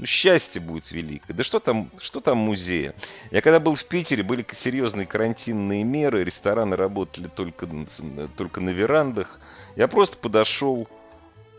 ну, 0.00 0.06
счастье 0.06 0.62
будет 0.62 0.90
великое. 0.90 1.34
Да 1.34 1.44
что 1.44 1.60
там, 1.60 1.90
что 2.00 2.20
там 2.20 2.38
музея? 2.38 2.94
Я 3.30 3.42
когда 3.42 3.60
был 3.60 3.76
в 3.76 3.84
Питере, 3.84 4.22
были 4.22 4.46
серьезные 4.64 5.06
карантинные 5.06 5.84
меры, 5.84 6.24
рестораны 6.24 6.74
работали 6.74 7.28
только, 7.28 7.68
только 8.38 8.62
на 8.62 8.70
верандах. 8.70 9.38
Я 9.76 9.88
просто 9.88 10.16
подошел 10.16 10.88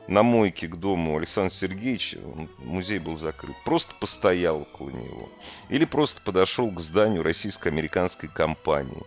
на 0.07 0.24
мойке 0.24 0.67
к 0.67 0.75
дому 0.75 1.17
Александра 1.17 1.55
Сергеевича, 1.60 2.17
музей 2.57 2.98
был 2.98 3.19
закрыт, 3.19 3.55
просто 3.63 3.93
постоял 4.00 4.62
около 4.62 4.89
него. 4.89 5.29
Или 5.69 5.86
просто 5.86 6.19
подошел 6.21 6.71
к 6.71 6.81
зданию 6.81 7.21
российско-американской 7.21 8.27
компании. 8.27 9.03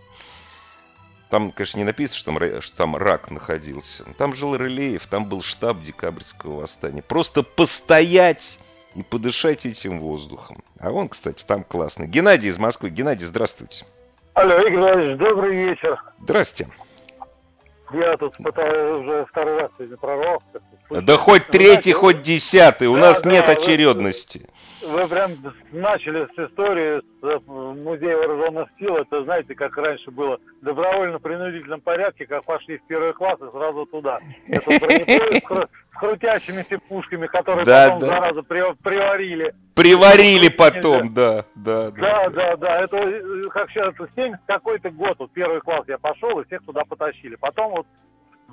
Там, 1.29 1.51
конечно, 1.51 1.77
не 1.77 1.83
написано, 1.83 2.17
что 2.17 2.31
там, 2.31 2.61
что 2.61 2.77
там 2.77 2.95
рак 2.95 3.29
находился. 3.29 4.05
Там 4.17 4.33
жил 4.37 4.55
Рылеев, 4.55 5.05
там 5.07 5.25
был 5.25 5.43
штаб 5.43 5.83
декабрьского 5.83 6.61
восстания. 6.61 7.01
Просто 7.01 7.43
постоять 7.43 8.41
и 8.95 9.03
подышать 9.03 9.65
этим 9.65 9.99
воздухом. 9.99 10.63
А 10.79 10.91
он, 10.91 11.09
кстати, 11.09 11.43
там 11.45 11.63
классный. 11.63 12.07
Геннадий 12.07 12.49
из 12.49 12.57
Москвы. 12.57 12.89
Геннадий, 12.89 13.27
здравствуйте. 13.27 13.85
Алло, 14.33 14.57
Игорь 14.59 14.77
Владимирович, 14.77 15.17
добрый 15.19 15.55
вечер. 15.55 16.03
Здрасте. 16.21 16.67
Я 17.93 18.17
тут 18.17 18.35
пытаюсь 18.37 19.03
уже 19.05 19.25
второй 19.29 19.59
раз 19.59 19.71
сегодня 19.77 19.97
прорвался. 19.97 20.61
Да 20.89 21.17
хоть 21.17 21.47
третий, 21.47 21.93
хоть 21.93 22.23
десятый, 22.23 22.87
у 22.87 22.95
да, 22.95 23.13
нас 23.13 23.21
да, 23.21 23.29
нет 23.29 23.47
очередности. 23.47 24.39
Вы 24.39 24.47
прям 24.81 25.37
начали 25.71 26.25
с 26.25 26.49
истории 26.49 27.01
с 27.21 27.23
э, 27.23 27.39
Музея 27.47 28.17
вооруженных 28.17 28.69
сил. 28.79 28.97
Это, 28.97 29.23
знаете, 29.23 29.55
как 29.55 29.75
раньше 29.77 30.11
было, 30.11 30.39
добровольно-принудительном 30.61 31.81
порядке, 31.81 32.25
как 32.25 32.43
пошли 32.45 32.77
в 32.77 32.87
первый 32.87 33.13
класс 33.13 33.37
и 33.39 33.51
сразу 33.51 33.85
туда. 33.85 34.19
Это 34.47 34.71
с 34.71 35.97
крутящимися 35.97 36.79
пушками, 36.89 37.27
которые 37.27 37.65
да, 37.65 37.85
потом, 37.85 37.99
да. 38.01 38.07
зараза, 38.07 38.43
приварили. 38.43 39.53
Приварили 39.75 40.49
потом, 40.49 41.13
да, 41.13 41.45
да. 41.55 41.91
Да, 41.91 42.29
да, 42.29 42.55
да. 42.57 42.79
Это, 42.81 42.97
э, 42.97 43.49
как 43.51 43.69
сейчас, 43.71 43.93
70 44.15 44.39
какой-то 44.45 44.89
год, 44.89 45.15
вот 45.19 45.31
первый 45.31 45.61
класс 45.61 45.83
я 45.87 45.97
пошел, 45.97 46.39
и 46.39 46.45
всех 46.45 46.63
туда 46.65 46.83
потащили. 46.85 47.35
Потом 47.35 47.71
вот 47.71 47.87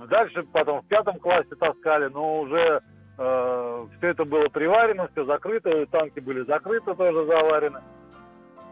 дальше, 0.09 0.45
потом 0.52 0.83
в 0.83 0.87
пятом 0.87 1.19
классе 1.19 1.55
таскали, 1.59 2.07
но 2.07 2.41
уже 2.41 2.81
Э, 3.25 3.87
все 3.99 4.09
это 4.09 4.25
было 4.25 4.49
приварено, 4.49 5.09
все 5.12 5.25
закрыто, 5.25 5.87
танки 5.87 6.19
были 6.19 6.45
закрыты, 6.45 6.93
тоже 6.95 7.25
заварены. 7.26 7.81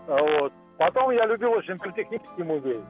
Вот. 0.08 0.52
Потом 0.76 1.12
я 1.12 1.26
любил 1.26 1.52
очень 1.52 1.78
политехнический 1.78 2.42
музей. 2.42 2.80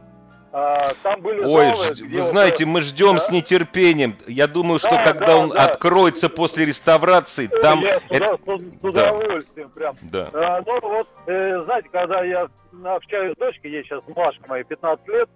А, 0.53 0.95
там 1.03 1.21
были 1.21 1.41
Ой, 1.45 1.67
залы, 1.67 1.95
вы 1.95 2.23
вот... 2.23 2.31
знаете, 2.31 2.65
мы 2.65 2.81
ждем 2.81 3.17
да? 3.17 3.27
с 3.27 3.31
нетерпением. 3.31 4.17
Я 4.27 4.47
думаю, 4.47 4.79
что 4.79 4.91
да, 4.91 5.05
когда 5.05 5.27
да, 5.27 5.37
он 5.37 5.51
да. 5.51 5.67
откроется 5.67 6.29
после 6.31 6.65
реставрации, 6.65 7.47
там... 7.63 7.81
Я 7.81 8.01
это... 8.09 8.37
с, 8.37 8.81
с 8.81 8.85
удовольствием 8.85 9.71
да. 9.75 9.75
прям. 9.75 9.97
Да. 10.03 10.31
А, 10.33 10.63
ну 10.67 10.81
вот, 10.81 11.09
э, 11.27 11.63
знаете, 11.65 11.89
когда 11.93 12.25
я 12.25 12.49
общаюсь 12.85 13.35
с 13.35 13.39
дочкой, 13.39 13.71
ей 13.71 13.85
сейчас 13.85 14.03
Машка 14.09 14.49
моей 14.49 14.65
15 14.65 15.07
лет, 15.09 15.29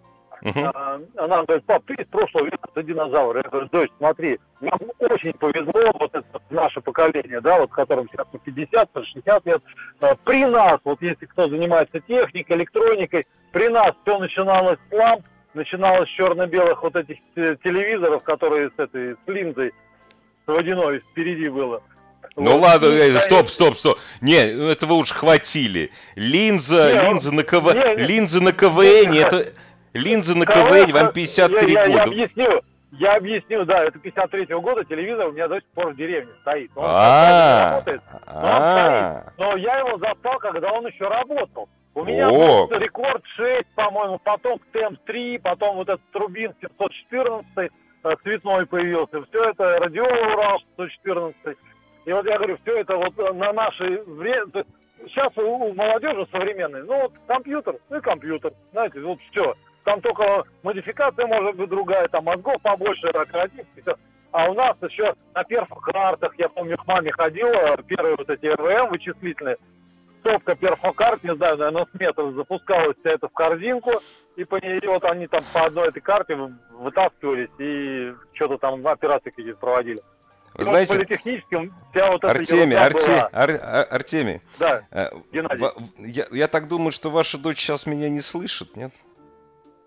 Uh-huh. 0.45 1.09
Она 1.17 1.43
говорит, 1.43 1.65
пап, 1.65 1.83
ты 1.87 1.95
из 1.95 2.07
прошлого 2.09 2.45
века, 2.45 2.69
ты 2.75 2.83
динозавр. 2.83 3.39
Я 3.39 3.43
говорю, 3.45 3.69
дочь, 3.73 3.91
смотри, 3.97 4.39
нам 4.61 4.79
очень 4.99 5.33
повезло, 5.33 5.91
вот 5.99 6.15
это 6.15 6.25
наше 6.51 6.83
поколение, 6.83 7.41
да, 7.41 7.61
вот 7.61 7.71
которым 7.71 8.09
сейчас 8.11 8.27
по 8.27 8.39
50, 8.39 8.91
по 8.91 9.03
60 9.03 9.47
лет, 9.47 9.63
а, 10.01 10.15
при 10.17 10.45
нас, 10.45 10.79
вот 10.85 11.01
если 11.01 11.25
кто 11.25 11.49
занимается 11.49 11.99
техникой, 12.01 12.59
электроникой, 12.59 13.27
при 13.53 13.69
нас 13.69 13.93
все 14.03 14.19
начиналось 14.19 14.79
с 14.91 14.93
ламп, 14.93 15.25
начиналось 15.55 16.11
с 16.11 16.13
черно-белых 16.13 16.83
вот 16.83 16.95
этих 16.95 17.17
телевизоров, 17.35 18.23
которые 18.23 18.69
с 18.69 18.79
этой, 18.79 19.15
с 19.15 19.29
линзой, 19.29 19.73
с 20.45 20.47
водяной 20.47 20.99
впереди 20.99 21.49
было. 21.49 21.83
Ну 22.37 22.53
вот. 22.53 22.63
ладно, 22.63 22.89
и, 22.89 23.17
стоп, 23.27 23.49
стоп, 23.51 23.79
стоп. 23.79 23.99
Не, 24.21 24.73
этого 24.73 24.95
уж 24.95 25.11
хватили. 25.11 25.91
Линза, 26.17 26.93
не, 26.93 27.09
линза 27.09 27.31
на 27.31 27.45
КВ, 27.45 27.73
не, 27.73 28.07
линза 28.07 28.41
на 28.41 28.53
КВН, 28.53 29.13
это, 29.15 29.53
Линзы 29.95 30.35
на 30.35 30.45
КВН, 30.45 30.93
вам 30.93 31.13
53 31.13 31.73
я, 31.73 31.87
года. 31.87 31.97
Я 31.97 32.03
объясню, 32.03 32.63
я 32.93 33.17
объясню, 33.17 33.65
да, 33.65 33.85
это 33.85 33.99
53-го 33.99 34.61
года, 34.61 34.85
телевизор 34.85 35.29
у 35.29 35.33
меня 35.33 35.47
до 35.47 35.57
сих 35.57 35.67
пор 35.67 35.93
в 35.93 35.97
деревне 35.97 36.33
стоит. 36.41 36.71
Он 36.75 36.85
а. 36.87 37.71
работает, 37.71 38.03
но 38.27 39.23
Но 39.39 39.57
я 39.57 39.79
его 39.79 39.97
застал, 39.99 40.39
когда 40.41 40.73
он 40.73 40.87
еще 40.87 41.07
работал. 41.07 41.69
У 41.95 42.05
меня 42.05 42.29
был 42.29 42.69
рекорд 42.71 43.23
6, 43.37 43.67
по-моему, 43.77 44.19
потом 44.19 44.59
ТМ 44.73 44.97
3, 45.07 45.39
потом 45.39 45.77
вот 45.77 45.89
этот 45.89 46.05
Трубин 46.13 46.53
714 46.61 47.47
э, 47.57 48.17
цветной 48.25 48.67
появился. 48.67 49.25
Все 49.27 49.51
это 49.51 49.79
радиовый 49.79 50.35
Урал 50.35 50.61
114. 50.75 51.57
И 52.05 52.13
вот 52.13 52.27
я 52.27 52.37
говорю, 52.37 52.59
все 52.63 52.81
это 52.81 52.97
вот 52.97 53.17
на 53.17 53.53
наше 53.53 54.03
время... 54.07 54.47
Сейчас 55.07 55.31
у 55.37 55.73
молодежи 55.75 56.27
современной, 56.33 56.83
ну 56.83 57.03
вот 57.03 57.13
компьютер, 57.27 57.77
ну 57.91 57.99
и 57.99 58.01
компьютер, 58.01 58.53
знаете, 58.73 59.01
вот 59.01 59.19
все 59.31 59.55
там 59.85 60.01
только 60.01 60.45
модификация 60.63 61.27
может 61.27 61.57
быть 61.57 61.69
другая, 61.69 62.09
там 62.09 62.25
мозгов 62.25 62.61
побольше, 62.63 63.07
оперативки, 63.09 63.81
все. 63.83 63.97
А 64.33 64.51
у 64.51 64.55
нас 64.55 64.77
еще 64.83 65.15
на 65.35 65.45
первых 65.45 65.81
картах, 65.83 66.35
я 66.39 66.49
помню, 66.49 66.77
к 66.77 66.87
маме 66.87 67.13
ходила, 67.13 67.77
первые 67.87 68.17
вот 68.17 68.29
эти 68.29 68.47
РВМ 68.47 68.91
вычислительные, 68.91 69.57
стопка 70.21 70.57
перфокарт, 70.57 71.23
не 71.23 71.37
знаю, 71.37 71.59
наверное, 71.59 71.87
с 71.87 72.01
метра 72.01 72.31
запускалась 72.33 72.97
вся 73.01 73.11
это 73.11 73.29
в 73.29 73.33
корзинку, 73.33 73.93
и 74.37 74.45
по 74.45 74.57
ней 74.57 74.81
вот 74.87 75.05
они 75.05 75.29
там 75.29 75.45
по 75.53 75.67
одной 75.67 75.89
этой 75.89 76.01
карте 76.01 76.37
вытаскивались 76.73 77.51
и 77.59 78.13
что-то 78.33 78.59
там 78.59 78.85
операции 78.87 79.31
какие-то 79.31 79.59
проводили. 79.59 80.03
Вы 80.55 80.65
знаете, 80.65 80.93
политехническим 80.93 81.75
вся 81.91 82.11
вот 82.11 82.25
эта 82.25 82.31
Артемий, 82.31 82.77
Арте, 82.77 83.29
Ар, 83.33 83.51
Ар, 83.61 83.87
Артемий. 83.91 84.41
Да, 84.59 84.83
э, 84.93 85.11
Геннадий. 85.33 85.67
Я, 85.99 86.27
я 86.31 86.49
так 86.49 86.69
думаю, 86.69 86.93
что 86.93 87.11
ваша 87.11 87.39
дочь 87.39 87.59
сейчас 87.59 87.87
меня 87.87 88.09
не 88.09 88.23
слышит, 88.23 88.77
нет? 88.77 88.93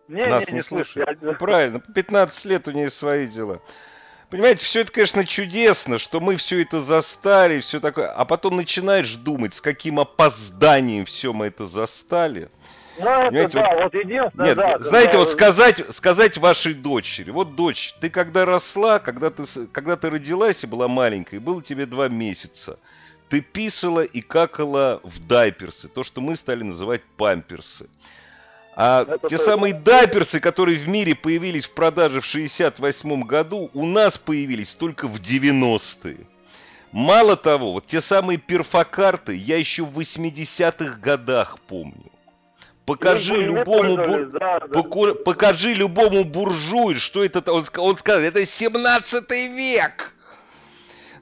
Не, 0.07 0.25
Нас 0.25 0.45
не, 0.47 0.53
не, 0.53 0.57
не 0.59 0.63
слышу. 0.63 0.99
Я... 0.99 1.33
Правильно, 1.33 1.79
15 1.79 2.45
лет 2.45 2.67
у 2.67 2.71
нее 2.71 2.91
свои 2.91 3.27
дела. 3.27 3.61
Понимаете, 4.29 4.65
все 4.65 4.81
это, 4.81 4.91
конечно, 4.91 5.25
чудесно, 5.25 5.99
что 5.99 6.19
мы 6.19 6.35
все 6.35 6.61
это 6.61 6.83
застали, 6.83 7.61
все 7.61 7.79
такое, 7.79 8.11
а 8.11 8.25
потом 8.25 8.57
начинаешь 8.57 9.11
думать, 9.13 9.55
с 9.55 9.61
каким 9.61 9.99
опозданием 9.99 11.05
все 11.05 11.31
мы 11.31 11.47
это 11.47 11.67
застали. 11.67 12.49
Ну, 12.99 13.09
это 13.09 13.49
да, 13.53 13.71
вот, 13.75 13.83
вот 13.83 13.93
единственное, 13.93 14.47
Нет, 14.47 14.57
да. 14.57 14.77
Знаете, 14.79 15.11
когда... 15.11 15.25
вот 15.25 15.33
сказать, 15.33 15.85
сказать 15.97 16.37
вашей 16.37 16.73
дочери, 16.73 17.29
вот 17.29 17.55
дочь, 17.55 17.93
ты 18.01 18.09
когда 18.09 18.43
росла, 18.43 18.99
когда 18.99 19.29
ты, 19.29 19.45
когда 19.71 19.95
ты 19.95 20.09
родилась 20.09 20.57
и 20.61 20.67
была 20.67 20.87
маленькой, 20.87 21.39
было 21.39 21.61
тебе 21.61 21.85
два 21.85 22.09
месяца, 22.09 22.79
ты 23.29 23.41
писала 23.41 24.03
и 24.03 24.21
какала 24.21 24.99
в 25.03 25.25
дайперсы, 25.27 25.87
то, 25.89 26.03
что 26.03 26.21
мы 26.21 26.35
стали 26.37 26.63
называть 26.63 27.03
памперсы. 27.17 27.87
А 28.79 29.01
Это 29.01 29.27
те 29.27 29.39
самые 29.39 29.73
дайперсы, 29.73 30.39
которые 30.39 30.77
в 30.77 30.87
мире 30.87 31.15
появились 31.15 31.65
в 31.65 31.73
продаже 31.73 32.21
в 32.21 32.25
68 32.25 33.23
году, 33.23 33.71
у 33.73 33.87
нас 33.87 34.15
появились 34.19 34.69
только 34.77 35.07
в 35.07 35.15
90-е. 35.15 36.27
Мало 36.91 37.37
того, 37.37 37.73
вот 37.73 37.87
те 37.87 38.03
самые 38.03 38.37
перфокарты 38.37 39.35
я 39.35 39.57
еще 39.57 39.83
в 39.83 39.97
80-х 39.97 40.99
годах 41.01 41.57
помню. 41.67 42.11
Покажи 42.85 43.33
мы, 43.33 43.43
любому, 43.43 43.97
бур... 43.97 44.25
да, 44.27 44.59
да. 44.59 44.83
покажи 45.25 45.73
любому 45.73 46.23
буржую, 46.23 46.99
что 46.99 47.25
это, 47.25 47.51
он, 47.51 47.67
он 47.77 47.97
скажет, 47.97 48.35
это 48.35 48.47
17 48.59 49.29
век. 49.31 50.13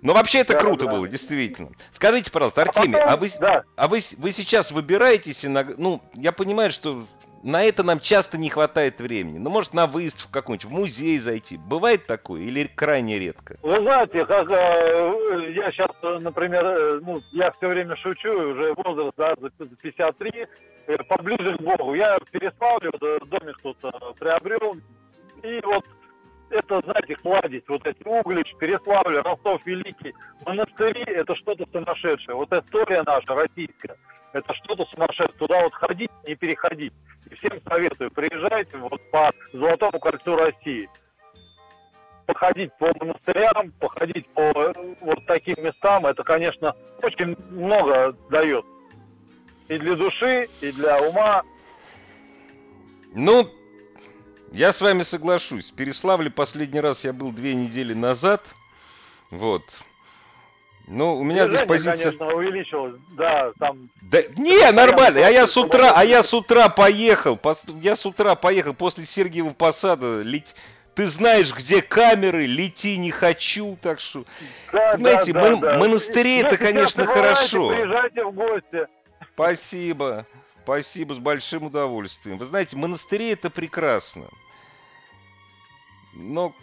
Но 0.02 0.14
вообще 0.14 0.40
это 0.40 0.54
да, 0.54 0.60
круто 0.60 0.86
да. 0.86 0.92
было, 0.92 1.08
действительно. 1.08 1.70
Скажите, 1.96 2.30
пожалуйста, 2.32 2.64
Артемий, 2.64 3.00
а, 3.00 3.08
потом, 3.08 3.14
а, 3.14 3.18
вы, 3.18 3.34
да. 3.40 3.64
а 3.78 3.88
вы, 3.88 4.04
вы 4.18 4.34
сейчас 4.34 4.70
выбираетесь 4.72 5.38
иногда, 5.42 5.74
ну, 5.78 6.04
я 6.16 6.34
понимаю, 6.34 6.74
что 6.74 7.08
на 7.46 7.64
это 7.64 7.84
нам 7.84 8.00
часто 8.00 8.40
не 8.40 8.50
хватает 8.50 8.98
времени. 8.98 9.38
Ну, 9.38 9.52
может, 9.52 9.72
на 9.72 9.86
выставку 9.86 10.32
какую-нибудь, 10.32 10.68
в 10.68 10.74
музей 10.74 11.20
зайти. 11.20 11.58
Бывает 11.58 12.08
такое 12.08 12.42
или 12.42 12.66
крайне 12.66 13.20
редко? 13.20 13.58
Вы 13.62 13.76
знаете, 13.82 14.26
как 14.26 14.50
э, 14.50 15.52
я 15.56 15.72
сейчас, 15.72 15.92
например, 16.22 16.66
э, 16.66 17.00
ну, 17.04 17.22
я 17.34 17.52
все 17.52 17.68
время 17.68 17.96
шучу, 17.98 18.32
уже 18.32 18.74
возраст, 18.74 19.14
да, 19.16 19.36
за 19.40 19.52
53, 19.52 20.48
э, 20.88 20.98
поближе 21.08 21.56
к 21.56 21.62
Богу. 21.62 21.94
Я 21.94 22.18
вот, 22.18 23.30
домик 23.30 23.58
тут 23.62 23.78
э, 23.84 23.92
приобрел, 24.20 24.78
и 25.44 25.62
вот 25.64 25.86
это, 26.66 26.82
знаете, 26.86 27.16
кладезь, 27.16 27.64
вот 27.68 27.86
эти 27.86 28.04
Углич, 28.08 28.54
Переславль, 28.60 29.18
Ростов 29.18 29.62
Великий, 29.66 30.14
монастыри, 30.46 31.04
это 31.04 31.36
что-то 31.36 31.66
сумасшедшее. 31.72 32.36
Вот 32.36 32.52
история 32.52 33.04
наша, 33.04 33.34
российская, 33.36 33.96
это 34.34 34.54
что-то 34.56 34.86
сумасшедшее. 34.86 35.38
Туда 35.38 35.62
вот 35.62 35.74
ходить, 35.74 36.12
не 36.28 36.36
переходить. 36.36 36.94
И 37.30 37.36
всем 37.36 37.60
советую, 37.68 38.12
приезжайте 38.12 38.78
вот 38.78 39.02
по 39.12 39.32
Золотому 39.54 40.00
кольцу 40.00 40.36
России. 40.36 40.90
Походить 42.26 42.72
по 42.80 42.92
монастырям, 43.00 43.72
походить 43.80 44.28
по 44.30 44.74
вот 45.02 45.26
таким 45.28 45.64
местам, 45.64 46.08
это, 46.08 46.24
конечно, 46.24 46.76
очень 47.04 47.36
много 47.52 48.16
дает. 48.32 48.66
И 49.68 49.78
для 49.78 49.96
души, 49.96 50.50
и 50.62 50.72
для 50.72 51.00
ума. 51.02 51.44
Ну, 53.14 53.48
я 54.52 54.74
с 54.74 54.82
вами 54.82 55.06
соглашусь. 55.10 55.70
В 55.72 55.76
Переславле 55.76 56.30
последний 56.30 56.80
раз 56.80 56.98
я 57.04 57.14
был 57.14 57.32
две 57.32 57.54
недели 57.54 57.94
назад. 57.94 58.42
Вот. 59.32 59.64
Ну, 60.88 61.18
у 61.18 61.24
меня 61.24 61.48
здесь 61.48 61.66
позиция... 61.66 61.98
конечно, 61.98 62.28
увеличилось, 62.28 62.96
да, 63.18 63.52
там... 63.60 63.90
Да, 64.04 64.22
не, 64.38 64.72
нормально, 64.72 65.26
а 65.26 65.32
я 65.32 65.48
с 65.48 65.58
утра, 65.58 65.92
а 65.96 66.06
я 66.06 66.24
с 66.24 66.32
утра 66.32 66.70
поехал, 66.70 67.40
я 67.82 67.98
с 67.98 68.06
утра 68.06 68.36
поехал 68.36 68.76
после 68.76 69.08
Сергиева 69.16 69.52
Посада, 69.54 70.22
лет... 70.22 70.46
ты 70.94 71.10
знаешь, 71.12 71.52
где 71.56 71.82
камеры, 71.82 72.46
лети 72.46 72.98
не 72.98 73.10
хочу, 73.10 73.80
так 73.82 74.00
что... 74.00 74.26
Да, 74.72 74.96
Знаете, 74.98 75.34
да, 75.34 75.42
мон... 75.42 75.60
да, 75.60 75.78
монастыри 75.80 76.38
это, 76.38 76.58
конечно, 76.58 77.06
хорошо. 77.08 77.70
Приезжайте 77.70 78.24
в 78.24 78.32
гости. 78.34 78.88
Спасибо, 79.34 80.28
спасибо, 80.66 81.14
с 81.14 81.20
большим 81.20 81.66
удовольствием. 81.66 82.38
Вы 82.38 82.48
знаете, 82.48 82.76
монастыри 82.76 83.30
это 83.30 83.52
прекрасно. 83.52 84.26
Но 86.16 86.54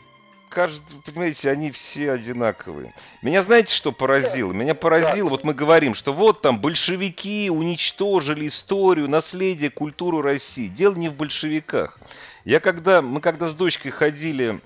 кажется, 0.49 0.83
понимаете, 1.05 1.49
они 1.51 1.71
все 1.71 2.13
одинаковые. 2.13 2.93
Меня 3.23 3.45
знаете, 3.45 3.73
что 3.73 3.93
поразило? 3.93 4.53
Меня 4.53 4.75
поразило, 4.75 5.29
вот 5.29 5.45
мы 5.45 5.55
говорим, 5.55 5.95
что 5.95 6.13
вот 6.13 6.43
там 6.43 6.61
большевики 6.61 7.49
уничтожили 7.49 8.49
историю, 8.49 9.09
наследие, 9.09 9.71
культуру 9.71 10.21
России. 10.21 10.67
Дело 10.67 10.95
не 10.95 11.09
в 11.09 11.15
большевиках. 11.15 11.99
Я 12.45 12.59
когда, 12.59 13.03
мы 13.03 13.21
когда 13.21 13.51
с 13.51 13.55
дочкой 13.55 13.93
ходили 13.93 14.61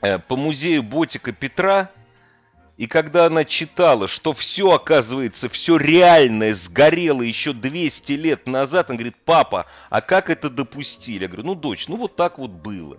э, 0.00 0.18
по 0.18 0.36
музею 0.36 0.82
Ботика 0.82 1.32
Петра, 1.32 1.90
и 2.82 2.88
когда 2.88 3.26
она 3.26 3.44
читала, 3.44 4.08
что 4.08 4.32
все, 4.32 4.72
оказывается, 4.72 5.48
все 5.50 5.76
реальное 5.76 6.58
сгорело 6.64 7.22
еще 7.22 7.52
200 7.52 8.10
лет 8.10 8.48
назад, 8.48 8.90
она 8.90 8.96
говорит, 8.96 9.14
папа, 9.24 9.66
а 9.88 10.00
как 10.00 10.28
это 10.28 10.50
допустили? 10.50 11.22
Я 11.22 11.28
говорю, 11.28 11.44
ну, 11.44 11.54
дочь, 11.54 11.86
ну 11.86 11.94
вот 11.94 12.16
так 12.16 12.38
вот 12.38 12.50
было. 12.50 12.98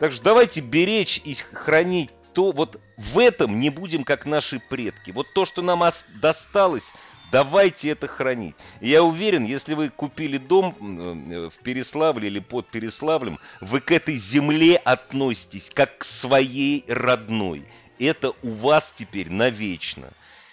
Так 0.00 0.14
что 0.14 0.24
давайте 0.24 0.58
беречь 0.58 1.20
и 1.22 1.36
хранить 1.52 2.10
то, 2.32 2.50
вот 2.50 2.80
в 2.96 3.20
этом 3.20 3.60
не 3.60 3.70
будем 3.70 4.02
как 4.02 4.26
наши 4.26 4.58
предки. 4.68 5.12
Вот 5.12 5.32
то, 5.32 5.46
что 5.46 5.62
нам 5.62 5.84
досталось, 6.20 6.82
давайте 7.30 7.90
это 7.90 8.08
хранить. 8.08 8.56
Я 8.80 9.04
уверен, 9.04 9.44
если 9.44 9.74
вы 9.74 9.90
купили 9.90 10.38
дом 10.38 10.74
э, 10.80 11.50
в 11.50 11.62
Переславле 11.62 12.26
или 12.26 12.40
под 12.40 12.66
Переславлем, 12.66 13.38
вы 13.60 13.78
к 13.78 13.92
этой 13.92 14.18
земле 14.32 14.76
относитесь 14.76 15.62
как 15.72 15.98
к 15.98 16.06
своей 16.20 16.84
родной. 16.88 17.64
Это 18.00 18.32
у 18.42 18.54
вас 18.54 18.82
теперь 18.98 19.30
навечно. 19.30 20.08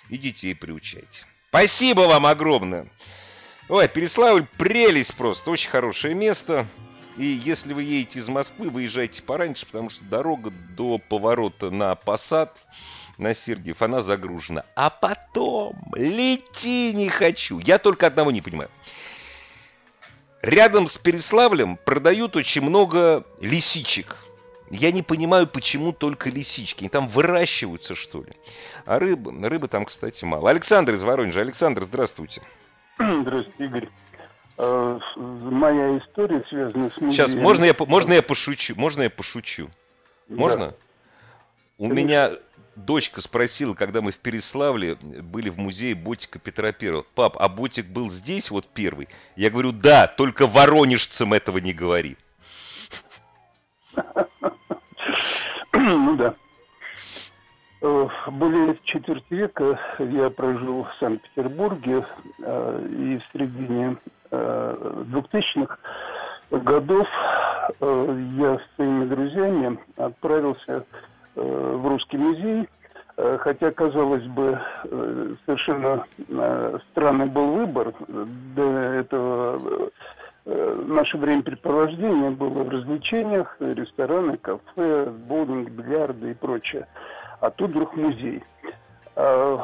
И 0.10 0.18
детей 0.18 0.54
приучайте. 0.54 1.08
Спасибо 1.48 2.02
вам 2.02 2.26
огромное. 2.26 2.88
Ой, 3.70 3.88
Переславль 3.88 4.46
прелесть 4.58 5.16
просто, 5.16 5.50
очень 5.50 5.70
хорошее 5.70 6.14
место. 6.14 6.68
И 7.18 7.26
если 7.26 7.74
вы 7.74 7.84
едете 7.84 8.20
из 8.20 8.28
Москвы, 8.28 8.70
выезжайте 8.70 9.22
пораньше, 9.22 9.66
потому 9.66 9.90
что 9.90 10.04
дорога 10.06 10.52
до 10.52 10.98
поворота 10.98 11.72
на 11.72 11.96
Посад, 11.96 12.56
на 13.18 13.34
Сергиев, 13.46 13.82
она 13.82 14.04
загружена. 14.04 14.64
А 14.76 14.90
потом 14.90 15.76
лети 15.96 16.94
не 16.94 17.10
хочу. 17.10 17.60
Я 17.60 17.80
только 17.80 18.08
одного 18.08 18.32
не 18.32 18.42
понимаю. 18.42 18.70
Рядом 20.42 20.92
с 20.92 20.98
Переславлем 20.98 21.78
продают 21.78 22.36
очень 22.36 22.62
много 22.62 23.26
лисичек. 23.42 24.18
Я 24.70 24.92
не 24.92 25.02
понимаю, 25.02 25.48
почему 25.48 25.94
только 25.94 26.30
лисички. 26.30 26.82
Они 26.82 26.90
там 26.90 27.08
выращиваются, 27.08 27.96
что 27.96 28.20
ли? 28.20 28.34
А 28.86 29.00
рыба, 29.00 29.32
рыбы 29.48 29.68
там, 29.68 29.86
кстати, 29.86 30.24
мало. 30.26 30.50
Александр 30.50 30.96
из 30.96 31.02
Воронежа. 31.02 31.40
Александр, 31.40 31.86
здравствуйте. 31.86 32.42
Здравствуйте, 33.00 33.66
Игорь. 33.66 33.90
Э, 34.58 35.00
моя 35.16 35.98
история 36.00 36.44
связана 36.50 36.90
с. 36.90 36.96
Сейчас, 36.96 37.30
можно 37.30 37.64
я, 37.64 37.76
можно 37.78 38.14
я 38.14 38.24
пошучу? 38.24 38.74
Можно 38.76 39.04
я 39.04 39.10
пошучу? 39.12 39.70
Можно? 40.28 40.70
Да. 40.70 40.74
У 41.78 41.90
Конечно. 41.90 42.04
меня 42.04 42.32
дочка 42.76 43.22
спросила, 43.22 43.76
когда 43.76 44.02
мы 44.02 44.12
в 44.12 44.18
Переславле 44.18 44.96
были 44.96 45.50
в 45.50 45.60
музее 45.60 45.94
Ботика 45.94 46.40
Петра 46.40 46.72
Первого. 46.72 47.06
Пап, 47.14 47.38
а 47.40 47.48
Ботик 47.50 47.86
был 47.86 48.12
здесь 48.12 48.50
вот 48.50 48.68
первый? 48.74 49.08
Я 49.36 49.52
говорю, 49.52 49.72
да, 49.72 50.08
только 50.08 50.48
воронежцам 50.48 51.34
этого 51.34 51.60
не 51.60 51.74
говори. 51.74 52.18
Ну 55.96 56.16
да. 56.18 56.36
Э, 57.82 58.08
более 58.32 58.78
четверти 58.84 59.34
века 59.34 59.80
я 60.00 60.30
прожил 60.30 60.84
в 60.84 60.94
Санкт-Петербурге 61.00 62.06
э, 62.40 62.88
и 62.90 63.18
в 63.18 63.24
середине 63.34 63.98
2000-х 64.32 65.78
э, 66.52 66.58
годов 66.58 67.08
я 67.80 68.58
с 68.58 68.76
своими 68.76 69.06
друзьями 69.06 69.78
отправился 69.98 70.86
в 71.36 71.88
Русский 71.88 72.18
музей, 72.18 72.70
хотя, 73.40 73.72
казалось 73.72 74.24
бы, 74.28 74.58
совершенно 75.46 76.06
странный 76.92 77.26
был 77.26 77.52
выбор. 77.52 77.94
До 78.08 78.64
этого 78.64 79.92
наше 80.86 81.18
времяпрепровождение 81.18 82.32
было 82.32 82.64
в 82.64 82.70
развлечениях, 82.70 83.58
рестораны, 83.60 84.38
кафе, 84.38 85.06
боулинг, 85.06 85.70
бильярды 85.70 86.32
и 86.32 86.34
прочее 86.34 86.88
а 87.40 87.50
тут 87.52 87.72
вдруг 87.72 87.96
музей. 87.96 88.44
А, 89.16 89.58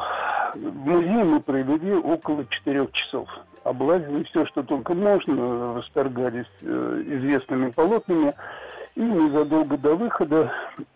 в 0.54 0.86
музее 0.86 1.24
мы 1.24 1.40
провели 1.40 1.94
около 1.94 2.46
четырех 2.46 2.92
часов. 2.92 3.28
Облазили 3.64 4.24
все, 4.24 4.46
что 4.46 4.62
только 4.62 4.94
можно, 4.94 5.72
восторгались 5.72 6.46
э, 6.60 7.02
известными 7.06 7.70
полотнами. 7.70 8.34
И 8.94 9.00
незадолго 9.00 9.76
до 9.76 9.96
выхода 9.96 10.52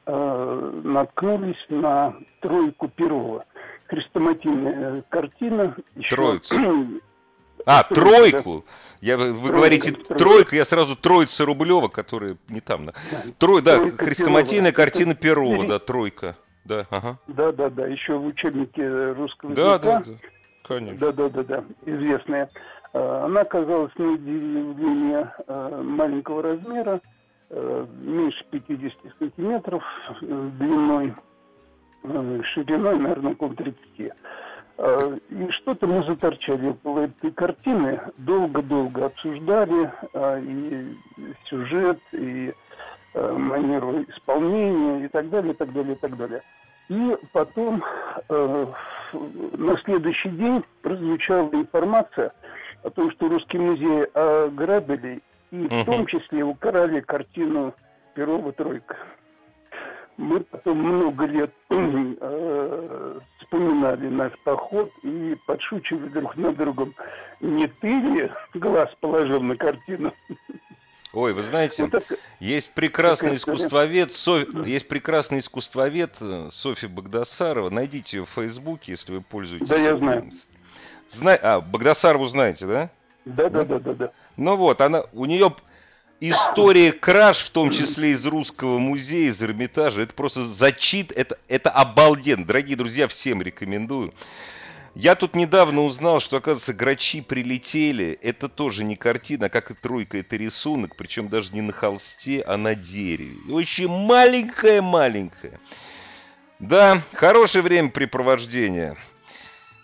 э, 0.06 0.80
наткнулись 0.84 1.64
на 1.68 2.14
тройку 2.40 2.88
Перова. 2.88 3.44
Хрестоматийная 3.86 5.02
картина. 5.08 5.74
Еще... 5.96 6.14
Троицу. 6.14 6.54
А, 7.66 7.82
тройку. 7.82 8.64
Я, 9.00 9.16
вы 9.16 9.32
тройка, 9.32 9.56
говорите 9.56 9.92
тройка, 9.92 10.14
тройка, 10.14 10.56
я 10.56 10.66
сразу 10.66 10.96
троица 10.96 11.44
Рублева, 11.44 11.88
которая 11.88 12.36
не 12.48 12.60
там. 12.60 12.86
Да. 12.86 12.94
Трой, 13.38 13.62
да, 13.62 13.78
хрестоматийная 13.96 14.72
картина 14.72 15.14
Перова, 15.14 15.66
да, 15.66 15.78
тройка. 15.78 16.36
Да, 16.64 16.86
ага. 16.90 17.18
Да, 17.28 17.52
да, 17.52 17.70
да. 17.70 17.86
Еще 17.86 18.14
в 18.14 18.26
учебнике 18.26 19.12
русского 19.12 19.54
да, 19.54 19.74
языка. 19.74 20.00
Да, 20.00 20.00
да, 20.00 20.12
конечно. 20.64 20.98
Да, 20.98 21.12
да, 21.12 21.28
да, 21.28 21.42
да. 21.44 21.64
Известная. 21.86 22.50
А, 22.92 23.24
она 23.24 23.42
оказалась 23.42 23.92
на 23.96 24.12
удивление 24.12 25.32
а, 25.46 25.82
маленького 25.82 26.42
размера, 26.42 27.00
меньше 27.50 28.44
50 28.50 28.92
сантиметров 29.18 29.82
э, 30.20 30.50
длиной, 30.58 31.14
шириной, 32.02 32.98
наверное, 32.98 33.32
около 33.32 33.54
30. 33.54 34.12
И 34.78 35.50
что-то 35.50 35.88
мы 35.88 36.04
заторчали 36.04 36.68
около 36.68 37.00
этой 37.00 37.32
картины, 37.32 38.00
долго-долго 38.18 39.06
обсуждали 39.06 39.90
и 40.40 40.94
сюжет, 41.46 41.98
и 42.12 42.54
манеру 43.14 44.02
исполнения, 44.02 45.06
и 45.06 45.08
так 45.08 45.30
далее, 45.30 45.52
и 45.52 45.56
так 45.56 45.72
далее, 45.72 45.94
и 45.94 45.98
так 45.98 46.16
далее. 46.16 46.42
И 46.88 47.16
потом 47.32 47.82
э, 48.28 48.66
на 49.12 49.78
следующий 49.84 50.30
день 50.30 50.64
прозвучала 50.82 51.50
информация 51.52 52.32
о 52.82 52.90
том, 52.90 53.10
что 53.12 53.28
Русский 53.28 53.58
музей 53.58 54.04
ограбили, 54.14 55.20
и 55.50 55.66
в 55.66 55.84
том 55.84 56.06
числе 56.06 56.44
украли 56.44 57.00
картину 57.00 57.74
Перова 58.14 58.52
«Тройка». 58.52 58.96
Мы 60.18 60.40
потом 60.40 60.78
много 60.78 61.26
лет 61.26 61.52
э, 61.70 63.20
вспоминали 63.38 64.08
наш 64.08 64.32
поход 64.40 64.90
и 65.04 65.36
подшучивали 65.46 66.08
друг 66.08 66.36
над 66.36 66.56
другом. 66.56 66.92
Не 67.40 67.68
ты 67.68 67.88
ли 67.88 68.30
глаз 68.54 68.90
положил 69.00 69.40
на 69.40 69.56
картину? 69.56 70.12
Ой, 71.12 71.32
вы 71.32 71.48
знаете, 71.48 71.84
вот 71.84 71.94
это, 71.94 72.16
есть 72.40 72.68
прекрасный 72.74 73.36
искусствовед, 73.36 74.12
Со... 74.16 74.38
есть 74.66 74.88
прекрасный 74.88 75.38
искусствовед 75.38 76.12
Софья 76.62 76.88
Богдасарова. 76.88 77.70
Найдите 77.70 78.18
ее 78.18 78.26
в 78.26 78.30
Фейсбуке, 78.30 78.92
если 78.92 79.12
вы 79.12 79.20
пользуетесь. 79.20 79.68
Да, 79.68 79.76
я 79.76 79.96
знаю. 79.96 80.32
Зна... 81.14 81.38
А, 81.40 81.60
Богдасарову 81.60 82.28
знаете, 82.28 82.66
да? 82.66 82.90
Да, 83.24 83.48
да, 83.48 83.64
да, 83.64 83.78
да, 83.78 83.94
да. 83.94 84.12
Ну 84.36 84.56
вот, 84.56 84.80
она, 84.80 85.04
у 85.12 85.26
нее 85.26 85.54
история 86.20 86.92
краж, 86.92 87.38
в 87.38 87.50
том 87.50 87.70
числе 87.70 88.12
из 88.12 88.24
русского 88.24 88.78
музея, 88.78 89.32
из 89.32 89.40
Эрмитажа, 89.40 90.02
это 90.02 90.12
просто 90.12 90.54
зачит, 90.54 91.12
это, 91.12 91.38
это 91.48 91.70
обалденно. 91.70 92.44
Дорогие 92.44 92.76
друзья, 92.76 93.08
всем 93.08 93.42
рекомендую. 93.42 94.12
Я 94.94 95.14
тут 95.14 95.34
недавно 95.36 95.82
узнал, 95.82 96.20
что, 96.20 96.38
оказывается, 96.38 96.72
грачи 96.72 97.20
прилетели. 97.20 98.18
Это 98.20 98.48
тоже 98.48 98.82
не 98.82 98.96
картина, 98.96 99.46
а 99.46 99.48
как 99.48 99.70
и 99.70 99.74
тройка, 99.74 100.18
это 100.18 100.36
рисунок, 100.36 100.96
причем 100.96 101.28
даже 101.28 101.52
не 101.52 101.60
на 101.60 101.72
холсте, 101.72 102.42
а 102.42 102.56
на 102.56 102.74
дереве. 102.74 103.36
Очень 103.52 103.88
маленькое-маленькое. 103.88 105.60
Да, 106.58 107.04
хорошее 107.12 107.62
времяпрепровождение. 107.62 108.96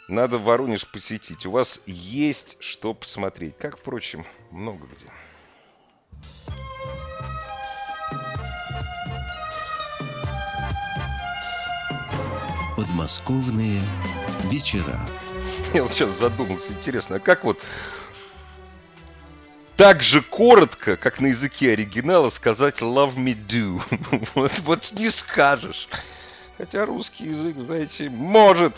Надо 0.08 0.38
Воронеж 0.38 0.84
посетить. 0.90 1.46
У 1.46 1.52
вас 1.52 1.68
есть 1.86 2.56
что 2.58 2.92
посмотреть. 2.92 3.56
Как, 3.56 3.78
впрочем, 3.78 4.26
много 4.50 4.86
где. 4.86 5.10
Подмосковные 12.94 13.80
вечера. 14.44 14.96
Я 15.74 15.82
вот 15.82 15.90
сейчас 15.94 16.10
задумался, 16.20 16.72
интересно, 16.74 17.16
а 17.16 17.18
как 17.18 17.42
вот 17.42 17.60
так 19.76 20.00
же 20.00 20.22
коротко, 20.22 20.96
как 20.96 21.20
на 21.20 21.26
языке 21.26 21.72
оригинала, 21.72 22.30
сказать 22.30 22.76
«love 22.76 23.16
me 23.16 23.34
do». 23.34 23.82
вот, 24.36 24.52
вот 24.60 24.92
не 24.92 25.10
скажешь. 25.10 25.88
Хотя 26.56 26.86
русский 26.86 27.24
язык, 27.24 27.56
знаете, 27.56 28.08
может. 28.10 28.74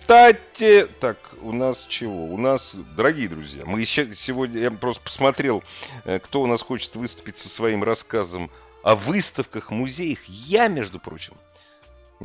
Кстати, 0.00 0.88
так, 0.98 1.18
у 1.40 1.52
нас 1.52 1.78
чего? 1.88 2.24
У 2.24 2.36
нас, 2.36 2.60
дорогие 2.96 3.28
друзья, 3.28 3.62
мы 3.64 3.82
еще 3.82 4.16
сегодня, 4.26 4.62
я 4.62 4.72
просто 4.72 5.00
посмотрел, 5.04 5.62
э, 6.04 6.18
кто 6.18 6.42
у 6.42 6.48
нас 6.48 6.60
хочет 6.60 6.96
выступить 6.96 7.36
со 7.38 7.48
своим 7.50 7.84
рассказом 7.84 8.50
о 8.82 8.96
выставках, 8.96 9.70
музеях. 9.70 10.18
Я, 10.24 10.66
между 10.66 10.98
прочим, 10.98 11.34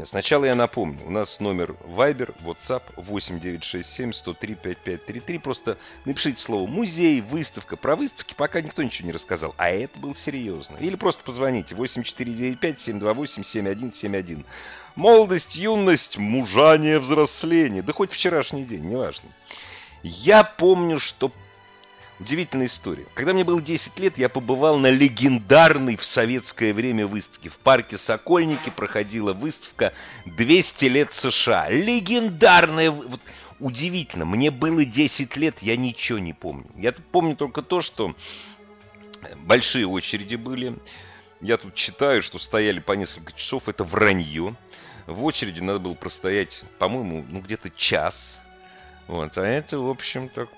сначала 0.06 0.46
я 0.46 0.56
напомню, 0.56 1.00
у 1.06 1.12
нас 1.12 1.30
номер 1.40 1.76
Viber, 1.86 2.34
WhatsApp 2.44 2.84
8967-103-5533. 2.98 5.40
Просто 5.40 5.78
напишите 6.06 6.42
слово 6.42 6.68
«музей», 6.68 7.22
«выставка». 7.22 7.78
Про 7.78 7.96
выставки 7.96 8.34
пока 8.34 8.62
никто 8.62 8.84
ничего 8.84 9.08
не 9.08 9.14
рассказал, 9.14 9.56
а 9.58 9.70
это 9.70 9.98
было 10.00 10.16
серьезно. 10.26 10.76
Или 10.78 10.96
просто 10.96 11.24
позвоните 11.24 11.76
8495-728-7171. 11.76 14.44
Молодость, 14.96 15.56
юность, 15.56 16.18
мужание, 16.18 17.00
взросление. 17.00 17.82
Да 17.82 17.94
хоть 17.94 18.12
вчерашний 18.12 18.66
день, 18.66 18.84
неважно. 18.86 19.30
Я 20.04 20.44
помню, 20.44 21.00
что 21.00 21.32
Удивительная 22.20 22.68
история. 22.68 23.06
Когда 23.14 23.34
мне 23.34 23.46
было 23.46 23.62
10 23.62 23.98
лет, 23.98 24.18
я 24.18 24.28
побывал 24.28 24.78
на 24.78 24.92
легендарной 24.92 25.96
в 25.96 26.04
советское 26.14 26.74
время 26.74 27.08
выставке. 27.08 27.50
В 27.50 27.58
парке 27.58 27.98
Сокольники 28.06 28.70
проходила 28.70 29.32
выставка 29.32 29.94
«200 30.26 30.66
лет 30.90 31.10
США». 31.22 31.70
Легендарная... 31.70 32.92
Вот, 32.92 33.22
удивительно, 33.62 34.26
мне 34.26 34.52
было 34.52 34.84
10 34.84 35.38
лет, 35.38 35.56
я 35.62 35.78
ничего 35.78 36.20
не 36.20 36.34
помню. 36.34 36.66
Я 36.76 36.92
помню 36.92 37.38
только 37.38 37.62
то, 37.62 37.82
что 37.82 38.14
большие 39.38 39.88
очереди 39.88 40.36
были. 40.36 40.76
Я 41.40 41.56
тут 41.56 41.74
читаю, 41.76 42.22
что 42.22 42.38
стояли 42.40 42.80
по 42.80 42.92
несколько 42.94 43.32
часов. 43.32 43.70
Это 43.70 43.86
вранье. 43.86 44.56
В 45.08 45.24
очереди 45.24 45.62
надо 45.62 45.80
было 45.80 45.94
простоять, 45.94 46.52
по-моему, 46.80 47.26
ну 47.30 47.40
где-то 47.40 47.70
час. 47.70 48.14
Вот, 49.08 49.38
а 49.38 49.46
это, 49.46 49.80
в 49.80 49.90
общем, 49.90 50.28
так 50.28 50.50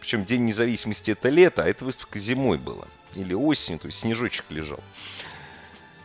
причем 0.00 0.24
День 0.24 0.44
независимости 0.44 1.10
это 1.10 1.28
лето, 1.28 1.62
а 1.62 1.68
это 1.68 1.84
выставка 1.84 2.20
зимой 2.20 2.58
была. 2.58 2.86
Или 3.14 3.34
осенью, 3.34 3.78
то 3.78 3.86
есть 3.86 4.00
снежочек 4.00 4.44
лежал. 4.50 4.80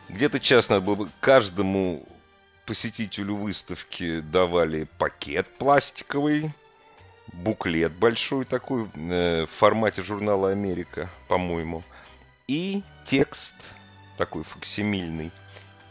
Где-то 0.09 0.39
час 0.39 0.67
надо 0.69 0.81
было 0.81 1.09
каждому 1.19 2.05
посетителю 2.65 3.35
выставки 3.35 4.21
давали 4.21 4.87
пакет 4.97 5.47
пластиковый, 5.57 6.51
буклет 7.33 7.93
большой 7.93 8.45
такой 8.45 8.87
э, 8.93 9.45
в 9.45 9.59
формате 9.59 10.03
журнала 10.03 10.51
«Америка», 10.51 11.09
по-моему, 11.27 11.83
и 12.47 12.83
текст 13.09 13.39
такой 14.17 14.43
фоксимильный. 14.43 15.31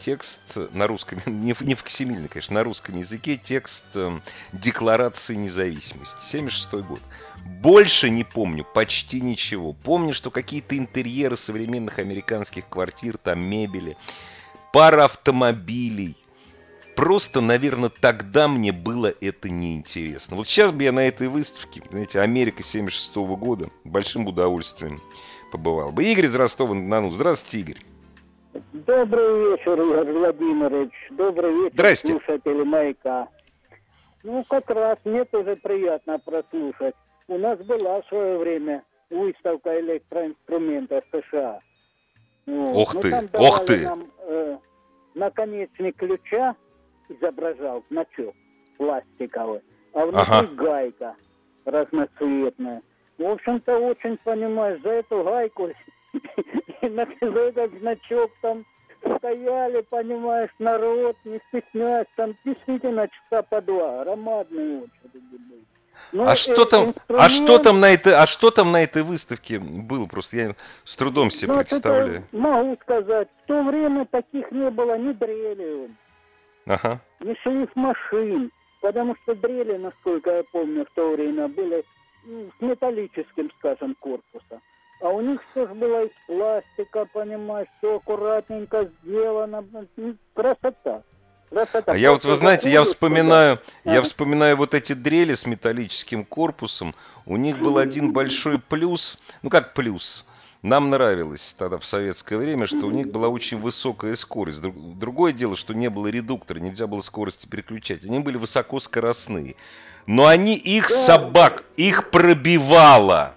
Текст 0.05 0.27
на 0.55 0.87
русском, 0.87 1.21
не, 1.25 1.55
не 1.59 1.75
фоксимильный, 1.75 2.27
конечно, 2.27 2.55
на 2.55 2.63
русском 2.63 2.99
языке 2.99 3.37
текст 3.37 3.83
э, 3.93 4.19
Декларации 4.53 5.35
независимости, 5.35 6.15
76 6.31 6.71
год. 6.85 7.01
Больше 7.61 8.09
не 8.09 8.23
помню 8.23 8.65
почти 8.73 9.21
ничего. 9.21 9.73
Помню, 9.73 10.13
что 10.13 10.31
какие-то 10.31 10.77
интерьеры 10.77 11.37
современных 11.45 11.99
американских 11.99 12.67
квартир, 12.67 13.17
там 13.17 13.45
мебели, 13.45 13.97
пара 14.73 15.05
автомобилей. 15.05 16.15
Просто, 16.95 17.39
наверное, 17.39 17.89
тогда 17.89 18.47
мне 18.47 18.71
было 18.71 19.13
это 19.21 19.49
неинтересно. 19.49 20.35
Вот 20.35 20.47
сейчас 20.47 20.71
бы 20.71 20.83
я 20.83 20.91
на 20.91 21.07
этой 21.07 21.27
выставке, 21.27 21.81
знаете, 21.89 22.19
Америка 22.19 22.63
76 22.71 23.15
-го 23.15 23.37
года, 23.37 23.69
большим 23.83 24.27
удовольствием 24.27 24.99
побывал 25.51 25.91
бы. 25.91 26.03
Игорь 26.03 26.27
из 26.27 26.35
Ростова-на-Дону. 26.35 27.11
Здравствуйте, 27.11 27.59
Игорь. 27.59 27.83
Добрый 28.73 29.51
вечер, 29.51 29.81
Игорь 29.81 30.11
Владимирович. 30.11 30.91
Добрый 31.11 31.53
вечер, 31.53 31.73
Здрасте. 31.73 32.07
слушатели 32.07 32.63
«Маяка». 32.63 33.27
Ну, 34.23 34.43
как 34.49 34.69
раз 34.69 34.97
мне 35.03 35.25
тоже 35.25 35.55
приятно 35.55 36.19
прослушать. 36.19 36.95
У 37.27 37.37
нас 37.37 37.59
была 37.59 38.01
в 38.01 38.07
свое 38.07 38.37
время 38.37 38.83
выставка 39.09 39.79
электроинструментов 39.79 41.03
США. 41.11 41.59
Вот. 42.45 42.75
Ох 42.75 42.93
ну, 42.93 43.01
ты, 43.01 43.29
ох 43.33 43.65
ты! 43.65 43.79
Нам, 43.81 44.11
э, 44.19 44.57
наконечник 45.15 45.95
ключа 45.97 46.55
изображал 47.09 47.83
значок 47.89 48.33
пластиковый, 48.77 49.61
а 49.93 50.05
внутри 50.05 50.21
ага. 50.21 50.47
гайка 50.55 51.15
разноцветная. 51.65 52.81
В 53.17 53.25
общем-то, 53.25 53.77
очень, 53.77 54.17
понимаешь, 54.23 54.81
за 54.81 54.89
эту 54.89 55.23
гайку 55.23 55.69
и 56.81 56.89
на 56.89 57.01
этот 57.01 57.71
значок 57.79 58.31
там 58.41 58.65
стояли, 59.17 59.81
понимаешь, 59.81 60.49
народ, 60.59 61.15
не 61.25 61.39
стесняясь, 61.49 62.07
там 62.15 62.35
действительно 62.43 63.07
часа 63.07 63.43
по 63.43 63.61
два, 63.61 64.03
громадные 64.03 64.83
очереди 64.83 65.37
были. 65.37 65.63
Ну, 66.11 66.27
а 66.27 66.35
что 66.35 66.65
там, 66.65 66.89
инструмент... 66.89 67.25
а 67.25 67.29
что 67.29 67.57
там 67.59 67.79
на 67.79 67.93
этой, 67.93 68.13
а 68.13 68.27
что 68.27 68.51
там 68.51 68.71
на 68.71 68.83
этой 68.83 69.03
выставке 69.03 69.59
было? 69.59 70.05
Просто 70.05 70.35
я 70.35 70.55
с 70.85 70.95
трудом 70.95 71.31
себе 71.31 71.47
ну, 71.47 71.57
представляю. 71.59 72.23
могу 72.31 72.77
сказать, 72.81 73.29
в 73.43 73.47
то 73.47 73.63
время 73.63 74.05
таких 74.05 74.51
не 74.51 74.69
было 74.69 74.97
ни 74.97 75.13
дрели, 75.13 75.89
ага. 76.65 76.99
ни 77.21 77.33
шлиф 77.41 77.69
машин, 77.75 78.51
потому 78.81 79.15
что 79.23 79.35
дрели, 79.35 79.77
насколько 79.77 80.29
я 80.31 80.43
помню, 80.51 80.85
в 80.85 80.95
то 80.95 81.11
время 81.11 81.47
были 81.47 81.83
с 82.25 82.61
металлическим, 82.61 83.49
скажем, 83.59 83.95
корпусом. 83.99 84.61
А 85.01 85.09
у 85.09 85.21
них 85.21 85.41
все 85.51 85.67
же 85.67 85.73
было 85.73 86.05
из 86.05 86.11
пластика, 86.27 87.07
понимаешь, 87.11 87.67
все 87.79 87.95
аккуратненько 87.95 88.87
сделано. 89.01 89.65
Ну, 89.97 90.15
красота. 91.51 91.91
А 91.91 91.97
я 91.97 92.11
вот, 92.13 92.23
вы 92.23 92.37
знаете, 92.37 92.69
я 92.71 92.83
вспоминаю, 92.83 93.59
я 93.83 94.01
вспоминаю 94.01 94.57
вот 94.57 94.73
эти 94.73 94.93
дрели 94.93 95.35
с 95.35 95.45
металлическим 95.45 96.25
корпусом. 96.25 96.95
У 97.25 97.37
них 97.37 97.59
был 97.59 97.77
один 97.77 98.13
большой 98.13 98.57
плюс, 98.59 99.01
ну 99.43 99.49
как 99.49 99.73
плюс, 99.73 100.03
нам 100.63 100.89
нравилось 100.89 101.41
тогда 101.57 101.77
в 101.77 101.85
советское 101.85 102.37
время, 102.37 102.67
что 102.67 102.85
у 102.87 102.91
них 102.91 103.11
была 103.11 103.27
очень 103.27 103.59
высокая 103.59 104.15
скорость. 104.17 104.59
Другое 104.61 105.33
дело, 105.33 105.57
что 105.57 105.73
не 105.73 105.89
было 105.89 106.07
редуктора, 106.07 106.59
нельзя 106.59 106.87
было 106.87 107.01
скорости 107.01 107.47
переключать. 107.47 108.03
Они 108.03 108.19
были 108.19 108.37
высокоскоростные. 108.37 109.55
Но 110.07 110.25
они 110.25 110.55
их 110.55 110.89
собак, 111.07 111.63
их 111.77 112.09
пробивало. 112.09 113.35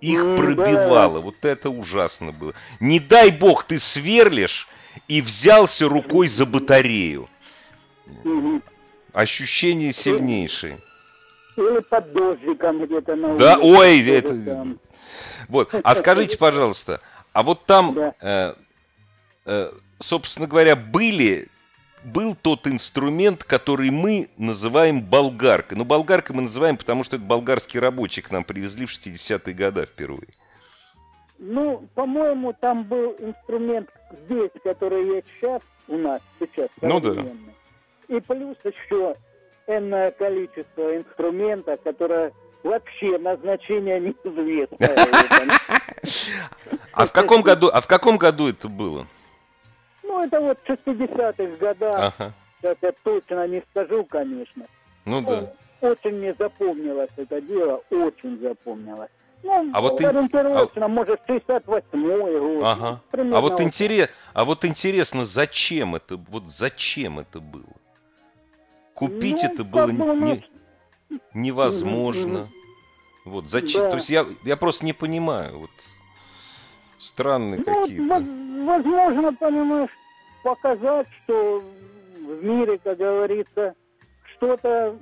Их 0.00 0.20
пробивало. 0.20 1.20
Вот 1.20 1.36
это 1.42 1.70
ужасно 1.70 2.32
было. 2.32 2.54
Не 2.80 2.98
дай 2.98 3.30
бог 3.30 3.64
ты 3.64 3.80
сверлишь 3.92 4.66
и 5.08 5.22
взялся 5.22 5.88
рукой 5.88 6.30
за 6.30 6.46
батарею. 6.46 7.28
Ощущение 9.12 9.94
сильнейшее. 10.04 10.78
Или 11.56 11.80
под 11.80 12.12
дождиком 12.12 12.84
где-то 12.84 13.14
на 13.14 13.36
Да, 13.36 13.58
ой, 13.58 14.00
это... 14.08 14.76
Вот, 15.48 15.74
а 15.84 15.96
скажите, 15.96 16.38
пожалуйста, 16.38 17.00
а 17.32 17.42
вот 17.42 17.66
там, 17.66 17.94
да. 17.94 18.14
э, 18.20 18.54
э, 19.44 19.72
собственно 20.08 20.46
говоря, 20.46 20.76
были, 20.76 21.48
был 22.04 22.34
тот 22.40 22.66
инструмент, 22.66 23.44
который 23.44 23.90
мы 23.90 24.28
называем 24.36 25.02
болгаркой. 25.02 25.78
Ну, 25.78 25.84
болгаркой 25.84 26.36
мы 26.36 26.42
называем, 26.42 26.76
потому 26.76 27.04
что 27.04 27.16
это 27.16 27.24
болгарский 27.24 27.80
рабочий 27.80 28.22
к 28.22 28.30
нам 28.30 28.44
привезли 28.44 28.86
в 28.86 28.90
60-е 28.90 29.54
годы 29.54 29.86
впервые. 29.86 30.28
Ну, 31.38 31.88
по-моему, 31.94 32.52
там 32.60 32.84
был 32.84 33.16
инструмент 33.18 33.88
здесь, 34.24 34.50
который 34.62 35.04
есть 35.06 35.26
сейчас 35.38 35.62
у 35.88 35.96
нас, 35.96 36.20
сейчас 36.38 36.68
ну, 36.80 37.00
да. 37.00 37.24
И 38.08 38.20
плюс 38.20 38.56
еще 38.64 39.14
энное 39.66 40.10
количество 40.12 40.96
инструмента, 40.96 41.76
которое 41.78 42.32
вообще 42.62 43.18
назначение 43.18 44.00
неизвестно. 44.24 45.58
А 46.92 47.06
в 47.06 47.12
каком 47.12 47.42
году, 47.42 47.68
а 47.72 47.80
в 47.80 47.86
каком 47.86 48.18
году 48.18 48.48
это 48.48 48.68
было? 48.68 49.06
Ну, 50.02 50.24
это 50.24 50.40
вот 50.40 50.58
60-х 50.66 51.56
годах. 51.58 52.14
Ага. 52.18 52.32
Сейчас 52.60 52.76
я 52.82 52.92
точно 53.02 53.46
не 53.48 53.62
скажу, 53.70 54.04
конечно. 54.04 54.66
Ну 55.04 55.20
да. 55.22 55.52
Очень 55.80 56.18
мне 56.18 56.34
запомнилось 56.38 57.10
это 57.16 57.40
дело, 57.40 57.82
очень 57.90 58.38
запомнилось. 58.40 59.10
Ну, 59.42 59.70
а 59.72 59.80
вот 59.80 60.00
ориентировочно, 60.00 60.84
а... 60.84 60.88
может, 60.88 61.20
68-й 61.28 62.38
год. 62.38 62.64
Ага. 62.64 63.00
а 63.12 63.40
вот, 63.40 63.60
интерес... 63.60 64.08
а 64.34 64.44
вот 64.44 64.64
интересно, 64.64 65.26
зачем 65.26 65.96
это, 65.96 66.16
вот 66.16 66.44
зачем 66.58 67.18
это 67.18 67.40
было? 67.40 67.64
Купить 68.94 69.36
ну, 69.42 69.48
это 69.48 69.64
было 69.64 69.88
не... 69.88 70.44
невозможно. 71.34 72.48
Вот 73.24 73.46
зачем? 73.50 73.82
Да. 73.82 73.90
То 73.90 73.96
есть 73.98 74.08
я, 74.08 74.26
я 74.44 74.56
просто 74.56 74.84
не 74.84 74.92
понимаю. 74.92 75.60
Вот 75.60 75.70
странные 77.12 77.62
ну, 77.64 77.82
какие-то. 77.82 78.24
Возможно, 78.64 79.32
понимаешь, 79.34 79.90
показать, 80.44 81.08
что 81.24 81.62
в 82.20 82.44
мире, 82.44 82.78
как 82.82 82.98
говорится, 82.98 83.74
что-то 84.36 84.96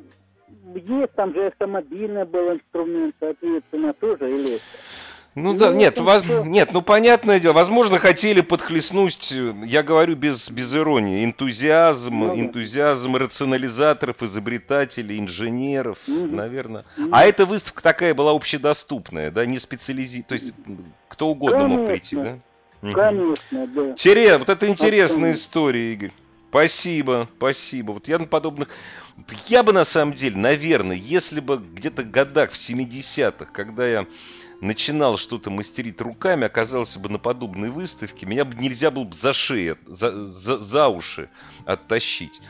есть, 0.74 1.12
там 1.14 1.34
же 1.34 1.46
автомобильный 1.46 2.24
был 2.24 2.52
инструмент, 2.52 3.14
соответственно, 3.20 3.92
тоже 3.94 4.30
или... 4.30 4.60
Ну, 5.36 5.52
ну 5.52 5.58
да, 5.58 5.72
нет, 5.72 5.96
воз... 5.96 6.24
все... 6.24 6.42
нет, 6.42 6.72
ну 6.72 6.82
понятное 6.82 7.38
дело, 7.38 7.52
возможно, 7.52 8.00
хотели 8.00 8.40
подхлестнуть, 8.40 9.16
я 9.30 9.84
говорю 9.84 10.16
без, 10.16 10.40
без 10.48 10.72
иронии, 10.72 11.24
энтузиазм, 11.24 12.18
ну, 12.18 12.40
энтузиазм 12.40 13.14
рационализаторов, 13.14 14.20
изобретателей, 14.24 15.20
инженеров, 15.20 15.98
угу. 16.08 16.34
наверное. 16.34 16.84
Угу. 16.98 17.10
А 17.12 17.24
эта 17.24 17.46
выставка 17.46 17.80
такая 17.80 18.12
была 18.12 18.32
общедоступная, 18.32 19.30
да, 19.30 19.46
не 19.46 19.60
специализи... 19.60 20.24
то 20.28 20.34
есть 20.34 20.52
кто 21.08 21.28
угодно 21.28 21.60
Конечно. 21.60 21.78
мог 21.78 21.88
прийти, 21.90 22.16
да? 22.16 22.38
Конечно, 22.92 23.66
да. 23.68 23.90
Интересно, 23.90 24.38
вот 24.38 24.48
это 24.48 24.66
интересная 24.66 25.34
история, 25.34 25.92
Игорь. 25.92 26.12
Спасибо, 26.48 27.28
спасибо. 27.36 27.92
Вот 27.92 28.08
я 28.08 28.18
на 28.18 28.26
подобных... 28.26 28.68
Я 29.46 29.62
бы 29.62 29.73
на 29.73 29.87
самом 29.87 30.14
деле, 30.14 30.37
наверное, 30.37 30.96
если 30.96 31.40
бы 31.40 31.59
где-то 31.59 32.03
годах 32.03 32.53
в 32.53 32.68
70-х, 32.68 33.46
когда 33.53 33.87
я 33.87 34.07
начинал 34.61 35.16
что-то 35.16 35.51
мастерить 35.51 36.01
руками, 36.01 36.44
оказался 36.44 36.99
бы 36.99 37.09
на 37.09 37.18
подобной 37.18 37.70
выставке, 37.70 38.27
меня 38.27 38.44
бы 38.44 38.55
нельзя 38.55 38.90
было 38.90 39.05
бы 39.05 39.16
за 39.23 39.33
шею, 39.33 39.79
за, 39.87 40.12
за, 40.40 40.59
за 40.64 40.88
уши 40.88 41.29
оттащить 41.64 42.40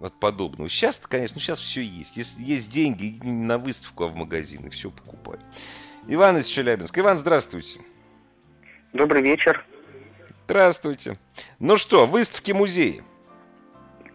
от 0.00 0.18
подобного. 0.18 0.68
Сейчас, 0.68 0.96
конечно, 1.08 1.40
сейчас 1.40 1.60
все 1.60 1.82
есть. 1.82 2.10
Если 2.14 2.42
есть 2.42 2.70
деньги, 2.70 3.18
не 3.22 3.44
на 3.44 3.58
выставку, 3.58 4.04
а 4.04 4.08
в 4.08 4.16
магазин, 4.16 4.66
и 4.66 4.70
все 4.70 4.90
покупать. 4.90 5.40
Иван 6.08 6.38
из 6.38 6.46
Челябинска. 6.46 7.00
Иван, 7.00 7.20
здравствуйте. 7.20 7.80
Добрый 8.92 9.22
вечер. 9.22 9.64
Здравствуйте. 10.44 11.18
Ну 11.58 11.76
что, 11.78 12.06
выставки 12.06 12.52
музея. 12.52 13.02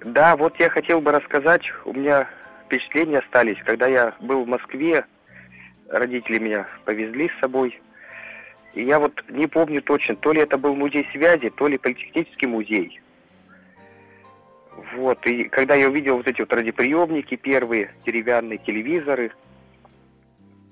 Да, 0.04 0.36
вот 0.36 0.60
я 0.60 0.70
хотел 0.70 1.00
бы 1.00 1.12
рассказать, 1.12 1.62
у 1.86 1.94
меня 1.94 2.28
впечатления 2.66 3.20
остались, 3.20 3.58
когда 3.64 3.88
я 3.88 4.16
был 4.20 4.44
в 4.44 4.48
Москве, 4.48 5.06
родители 5.90 6.40
меня 6.40 6.68
повезли 6.86 7.30
с 7.30 7.40
собой, 7.40 7.80
и 8.74 8.84
я 8.84 9.00
вот 9.00 9.24
не 9.30 9.48
помню 9.48 9.82
точно, 9.82 10.16
то 10.16 10.32
ли 10.32 10.42
это 10.42 10.58
был 10.58 10.76
музей 10.76 11.08
связи, 11.12 11.50
то 11.52 11.68
ли 11.68 11.78
политехнический 11.78 12.48
музей. 12.48 13.00
Вот, 14.96 15.26
и 15.28 15.44
когда 15.50 15.76
я 15.76 15.90
увидел 15.90 16.18
вот 16.18 16.28
эти 16.28 16.42
вот 16.42 16.52
радиоприемники 16.52 17.36
первые, 17.36 17.94
деревянные 18.04 18.58
телевизоры, 18.58 19.32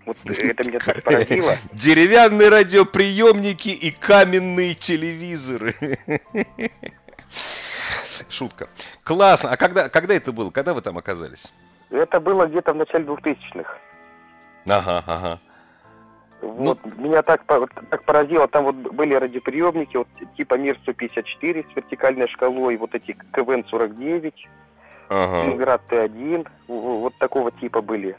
вот 0.05 0.17
это 0.25 0.63
меня 0.63 0.79
так 0.79 1.03
поразило. 1.03 1.59
Деревянные 1.73 2.49
радиоприемники 2.49 3.67
и 3.67 3.91
каменные 3.91 4.73
телевизоры. 4.73 5.75
Шутка. 8.29 8.69
Классно. 9.03 9.51
А 9.51 9.57
когда, 9.57 9.89
когда 9.89 10.15
это 10.15 10.31
было? 10.31 10.49
Когда 10.49 10.73
вы 10.73 10.81
там 10.81 10.97
оказались? 10.97 11.43
Это 11.89 12.19
было 12.19 12.45
где-то 12.45 12.73
в 12.73 12.77
начале 12.77 13.05
2000-х. 13.05 13.77
Ага, 14.65 15.03
ага. 15.07 15.39
Вот, 16.41 16.79
ну... 16.85 17.09
меня 17.09 17.21
так, 17.21 17.43
так 17.45 18.03
поразило, 18.03 18.47
там 18.47 18.65
вот 18.65 18.75
были 18.75 19.13
радиоприемники, 19.13 19.97
вот 19.97 20.07
типа 20.37 20.57
МИР-154 20.57 21.65
с 21.71 21.75
вертикальной 21.75 22.27
шкалой, 22.29 22.77
вот 22.77 22.95
эти 22.95 23.17
КВН-49, 23.33 24.33
ага. 25.09 25.43
Ленинград 25.43 25.81
Т1, 25.89 26.47
вот 26.67 27.13
такого 27.17 27.51
типа 27.51 27.81
были. 27.81 28.15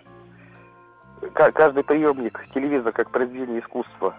Каждый 1.32 1.84
приемник, 1.84 2.44
телевизор 2.52 2.92
как 2.92 3.10
произведение 3.10 3.60
искусства. 3.60 4.14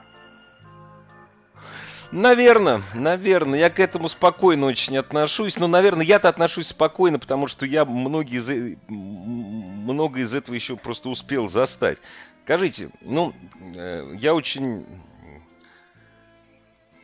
Наверное, 2.11 2.81
наверное, 2.93 3.59
я 3.59 3.69
к 3.69 3.79
этому 3.79 4.09
спокойно 4.09 4.65
очень 4.65 4.97
отношусь, 4.97 5.55
но, 5.55 5.67
наверное, 5.67 6.05
я-то 6.05 6.27
отношусь 6.27 6.67
спокойно, 6.67 7.19
потому 7.19 7.47
что 7.47 7.65
я 7.65 7.85
многие 7.85 8.41
из, 8.41 8.49
э, 8.49 8.77
много 8.89 10.19
из 10.19 10.33
этого 10.33 10.53
еще 10.53 10.75
просто 10.75 11.07
успел 11.07 11.49
застать. 11.49 11.99
Скажите, 12.43 12.89
ну, 12.99 13.33
э, 13.75 14.15
я 14.19 14.35
очень, 14.35 14.85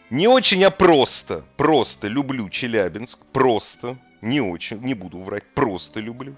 не 0.10 0.28
очень, 0.28 0.66
а 0.66 0.72
просто, 0.72 1.46
просто 1.56 2.08
люблю 2.08 2.50
Челябинск, 2.50 3.18
просто, 3.32 3.98
не 4.22 4.42
очень, 4.42 4.82
не 4.82 4.94
буду 4.94 5.20
врать, 5.20 5.46
просто 5.54 6.02
люблю. 6.02 6.36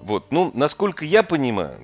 Вот, 0.00 0.30
ну, 0.30 0.52
насколько 0.54 1.04
я 1.04 1.24
понимаю, 1.24 1.80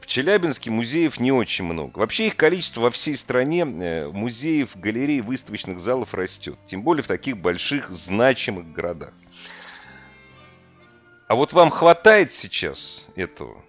в 0.00 0.06
Челябинске 0.06 0.70
музеев 0.70 1.18
не 1.18 1.32
очень 1.32 1.64
много. 1.64 1.98
Вообще 1.98 2.28
их 2.28 2.36
количество 2.36 2.80
во 2.80 2.90
всей 2.90 3.18
стране 3.18 3.62
э, 3.62 4.08
музеев, 4.08 4.70
галерей, 4.76 5.20
выставочных 5.20 5.80
залов 5.82 6.12
растет. 6.14 6.58
Тем 6.68 6.82
более 6.82 7.02
в 7.02 7.08
таких 7.08 7.38
больших, 7.38 7.90
значимых 8.06 8.72
городах. 8.72 9.12
А 11.28 11.34
вот 11.34 11.52
вам 11.52 11.70
хватает 11.70 12.32
сейчас 12.42 12.78
этого? 13.16 13.62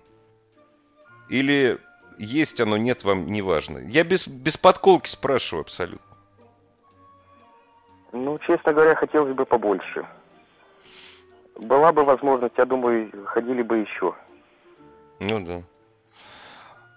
Или 1.29 1.79
есть 2.17 2.59
оно, 2.59 2.77
нет, 2.77 3.03
вам 3.03 3.27
не 3.27 3.41
важно? 3.41 3.79
Я 3.79 4.03
без, 4.03 4.27
без 4.27 4.57
подколки 4.57 5.09
спрашиваю 5.09 5.61
абсолютно. 5.61 6.17
Ну, 8.11 8.37
честно 8.39 8.73
говоря, 8.73 8.95
хотелось 8.95 9.35
бы 9.35 9.45
побольше. 9.45 10.05
Была 11.57 11.93
бы 11.93 12.03
возможность, 12.03 12.57
я 12.57 12.65
думаю, 12.65 13.09
ходили 13.25 13.61
бы 13.61 13.77
еще. 13.77 14.13
Ну 15.19 15.39
да. 15.45 15.61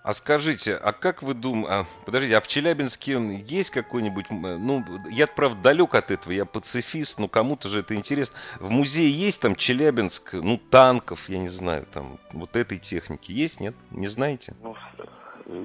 А 0.04 0.14
скажите, 0.16 0.74
а 0.74 0.92
как 0.92 1.22
вы 1.22 1.32
думаете, 1.32 1.70
а, 1.72 1.86
подождите, 2.04 2.36
а 2.36 2.42
в 2.42 2.46
Челябинске 2.46 3.42
есть 3.48 3.70
какой-нибудь, 3.70 4.26
ну, 4.28 4.84
я 5.08 5.26
правда 5.26 5.62
далек 5.62 5.94
от 5.94 6.10
этого, 6.10 6.30
я 6.30 6.44
пацифист, 6.44 7.18
но 7.18 7.26
кому-то 7.26 7.70
же 7.70 7.80
это 7.80 7.94
интересно. 7.94 8.34
В 8.60 8.68
музее 8.68 9.10
есть 9.10 9.40
там 9.40 9.56
Челябинск, 9.56 10.34
ну, 10.34 10.58
танков, 10.58 11.26
я 11.26 11.38
не 11.38 11.48
знаю, 11.48 11.86
там, 11.90 12.18
вот 12.34 12.54
этой 12.54 12.80
техники 12.80 13.32
есть, 13.32 13.58
нет? 13.60 13.74
Не 13.92 14.08
знаете? 14.08 14.52
Ну, 14.62 14.76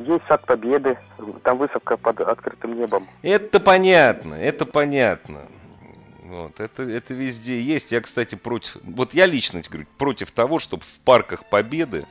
есть 0.06 0.24
сад 0.30 0.46
Победы, 0.46 0.98
там 1.44 1.58
выставка 1.58 1.98
под 1.98 2.22
открытым 2.22 2.80
небом. 2.80 3.10
Это 3.22 3.60
понятно, 3.60 4.36
это 4.36 4.66
понятно. 4.66 5.48
Вот, 6.24 6.58
это, 6.62 6.84
это 6.84 7.14
везде 7.14 7.62
есть. 7.62 7.88
Я, 7.90 8.00
кстати, 8.00 8.36
против, 8.36 8.72
вот 8.84 9.14
я 9.14 9.26
лично 9.26 9.62
говорю, 9.68 9.86
против 9.98 10.32
того, 10.32 10.62
чтобы 10.62 10.84
в 10.84 11.00
парках 11.04 11.44
Победы 11.50 12.06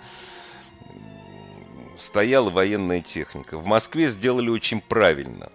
стояла 2.09 2.51
военная 2.51 3.01
техника. 3.01 3.59
В 3.59 3.67
Москве 3.67 4.13
сделали 4.13 4.51
очень 4.51 4.81
правильно. 4.81 5.51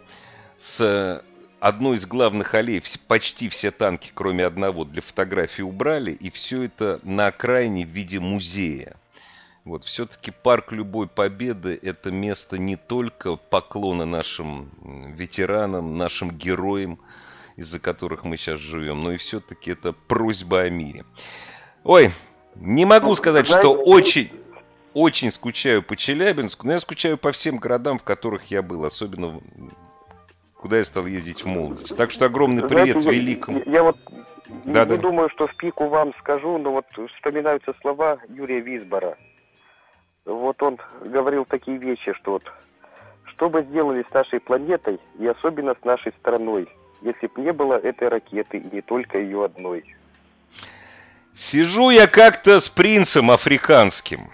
С 0.77 1.23
одной 1.59 1.97
из 1.97 2.05
главных 2.05 2.53
аллей 2.53 2.83
почти 3.07 3.49
все 3.49 3.71
танки, 3.71 4.11
кроме 4.13 4.45
одного, 4.45 4.85
для 4.85 5.01
фотографии 5.01 5.61
убрали, 5.61 6.11
и 6.11 6.29
все 6.31 6.63
это 6.63 6.99
на 7.03 7.27
окраине 7.27 7.85
в 7.85 7.89
виде 7.89 8.19
музея. 8.19 8.95
Вот, 9.63 9.85
все-таки 9.85 10.31
парк 10.31 10.73
Любой 10.73 11.07
Победы– 11.07 11.79
это 11.81 12.11
место 12.11 12.57
не 12.57 12.75
только 12.75 13.37
поклона 13.37 14.03
нашим 14.05 15.13
ветеранам, 15.15 15.97
нашим 15.97 16.31
героям, 16.31 16.99
из-за 17.55 17.79
которых 17.79 18.25
мы 18.25 18.37
сейчас 18.37 18.59
живем, 18.59 19.03
но 19.03 19.13
и 19.13 19.17
все-таки 19.17 19.71
это 19.71 19.93
просьба 19.93 20.61
о 20.61 20.69
мире. 20.69 21.05
Ой, 21.85 22.13
не 22.55 22.83
могу 22.83 23.11
ну, 23.11 23.15
сказать, 23.15 23.45
что 23.45 23.73
очень 23.73 24.31
очень 24.93 25.33
скучаю 25.33 25.81
по 25.83 25.95
Челябинску, 25.95 26.67
но 26.67 26.73
я 26.73 26.81
скучаю 26.81 27.17
по 27.17 27.31
всем 27.31 27.57
городам, 27.57 27.99
в 27.99 28.03
которых 28.03 28.45
я 28.51 28.61
был, 28.61 28.85
особенно 28.85 29.39
куда 30.55 30.77
я 30.77 30.85
стал 30.85 31.05
ездить 31.05 31.41
в 31.43 31.45
молодости. 31.45 31.93
Так 31.93 32.11
что 32.11 32.25
огромный 32.25 32.67
привет 32.67 32.97
Знаете, 32.97 33.19
великому. 33.19 33.59
Я, 33.65 33.71
я 33.71 33.83
вот 33.83 33.97
да, 34.65 34.85
не 34.85 34.95
да. 34.95 34.97
думаю, 34.97 35.29
что 35.29 35.47
в 35.47 35.55
пику 35.55 35.87
вам 35.87 36.13
скажу, 36.19 36.57
но 36.57 36.71
вот 36.71 36.85
вспоминаются 37.15 37.73
слова 37.81 38.19
Юрия 38.29 38.61
Висбора. 38.61 39.17
Вот 40.25 40.63
он 40.63 40.77
говорил 41.01 41.43
такие 41.45 41.77
вещи, 41.77 42.13
что 42.13 42.33
вот 42.33 42.43
что 43.25 43.49
бы 43.49 43.63
сделали 43.63 44.05
с 44.09 44.13
нашей 44.13 44.39
планетой 44.39 44.99
и 45.19 45.27
особенно 45.27 45.75
с 45.79 45.83
нашей 45.83 46.13
страной, 46.19 46.69
если 47.01 47.27
бы 47.27 47.41
не 47.41 47.51
было 47.51 47.73
этой 47.73 48.07
ракеты 48.07 48.57
и 48.59 48.75
не 48.75 48.81
только 48.81 49.19
ее 49.19 49.43
одной? 49.43 49.83
Сижу 51.51 51.89
я 51.89 52.07
как-то 52.07 52.61
с 52.61 52.69
принцем 52.69 53.31
африканским. 53.31 54.29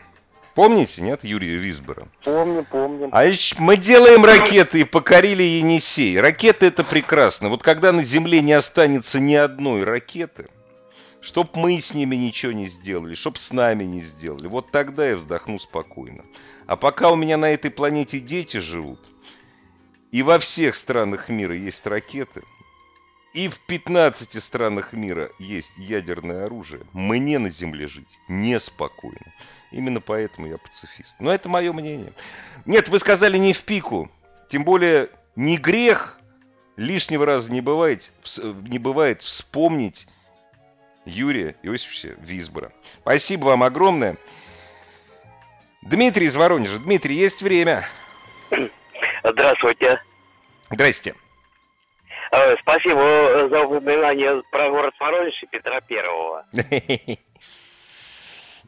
Помните, 0.60 1.02
нет, 1.02 1.24
Юрия 1.24 1.56
Висбора? 1.56 2.10
Помню, 2.22 2.66
помню. 2.70 3.08
А 3.14 3.24
мы 3.60 3.78
делаем 3.78 4.26
ракеты 4.26 4.82
и 4.82 4.84
покорили 4.84 5.42
Енисей. 5.42 6.20
Ракеты 6.20 6.66
это 6.66 6.84
прекрасно. 6.84 7.48
Вот 7.48 7.64
когда 7.64 7.94
на 7.94 8.04
Земле 8.04 8.42
не 8.42 8.52
останется 8.52 9.20
ни 9.20 9.36
одной 9.36 9.86
ракеты, 9.86 10.50
чтоб 11.22 11.56
мы 11.56 11.82
с 11.82 11.94
ними 11.94 12.18
ничего 12.18 12.52
не 12.52 12.72
сделали, 12.72 13.16
чтоб 13.16 13.38
с 13.38 13.52
нами 13.52 13.86
не 13.86 14.02
сделали, 14.02 14.48
вот 14.48 14.70
тогда 14.70 15.08
я 15.08 15.16
вздохну 15.16 15.60
спокойно. 15.60 16.26
А 16.68 16.76
пока 16.76 17.10
у 17.10 17.16
меня 17.16 17.38
на 17.38 17.50
этой 17.52 17.72
планете 17.72 18.20
дети 18.20 18.58
живут, 18.58 19.00
и 20.12 20.24
во 20.24 20.40
всех 20.40 20.76
странах 20.76 21.30
мира 21.30 21.56
есть 21.56 21.86
ракеты, 21.86 22.42
и 23.34 23.48
в 23.48 23.58
15 23.68 24.28
странах 24.44 24.92
мира 24.92 25.32
есть 25.40 25.72
ядерное 25.78 26.48
оружие, 26.48 26.82
мне 26.92 27.40
на 27.40 27.50
Земле 27.52 27.88
жить 27.88 28.20
неспокойно. 28.28 29.32
Именно 29.72 30.02
поэтому 30.02 30.48
я 30.48 30.58
пацифист. 30.58 31.14
Но 31.20 31.34
это 31.34 31.48
мое 31.48 31.72
мнение. 31.74 32.14
Нет, 32.66 32.90
вы 32.90 33.00
сказали 33.00 33.38
не 33.38 33.54
в 33.54 33.64
пику. 33.64 34.10
Тем 34.50 34.64
более 34.64 35.10
не 35.36 35.58
грех 35.58 36.18
лишнего 36.76 37.26
раза 37.26 37.50
не 37.50 37.62
бывает, 37.62 38.02
не 38.38 38.80
бывает 38.80 39.22
вспомнить 39.22 40.08
Юрия 41.06 41.56
Иосифовича 41.62 42.16
Висбора. 42.22 42.72
Спасибо 43.02 43.46
вам 43.46 43.64
огромное. 43.64 44.18
Дмитрий 45.84 46.28
из 46.28 46.36
Воронежа. 46.36 46.80
Дмитрий, 46.80 47.16
есть 47.16 47.42
время. 47.42 47.88
Здравствуйте. 49.24 50.02
Здрасте. 50.72 51.16
Э, 52.32 52.56
спасибо 52.62 53.50
за 53.50 53.64
упоминание 53.64 54.42
про 54.52 54.70
город 54.70 54.94
Воронеж 55.00 55.42
и 55.42 55.48
Петра 55.48 55.82
Первого. 55.82 56.46